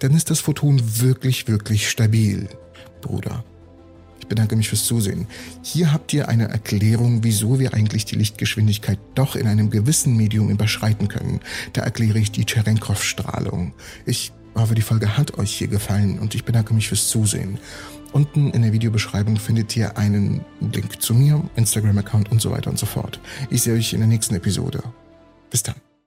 [0.00, 2.48] dann ist das Photon wirklich, wirklich stabil,
[3.00, 3.44] Bruder.
[4.30, 5.26] Ich bedanke mich fürs Zusehen.
[5.64, 10.50] Hier habt ihr eine Erklärung, wieso wir eigentlich die Lichtgeschwindigkeit doch in einem gewissen Medium
[10.50, 11.40] überschreiten können.
[11.72, 13.72] Da erkläre ich die Cherenkov-Strahlung.
[14.06, 17.58] Ich hoffe, die Folge hat euch hier gefallen und ich bedanke mich fürs Zusehen.
[18.12, 22.78] Unten in der Videobeschreibung findet ihr einen Link zu mir, Instagram-Account und so weiter und
[22.78, 23.18] so fort.
[23.50, 24.80] Ich sehe euch in der nächsten Episode.
[25.50, 25.89] Bis dann.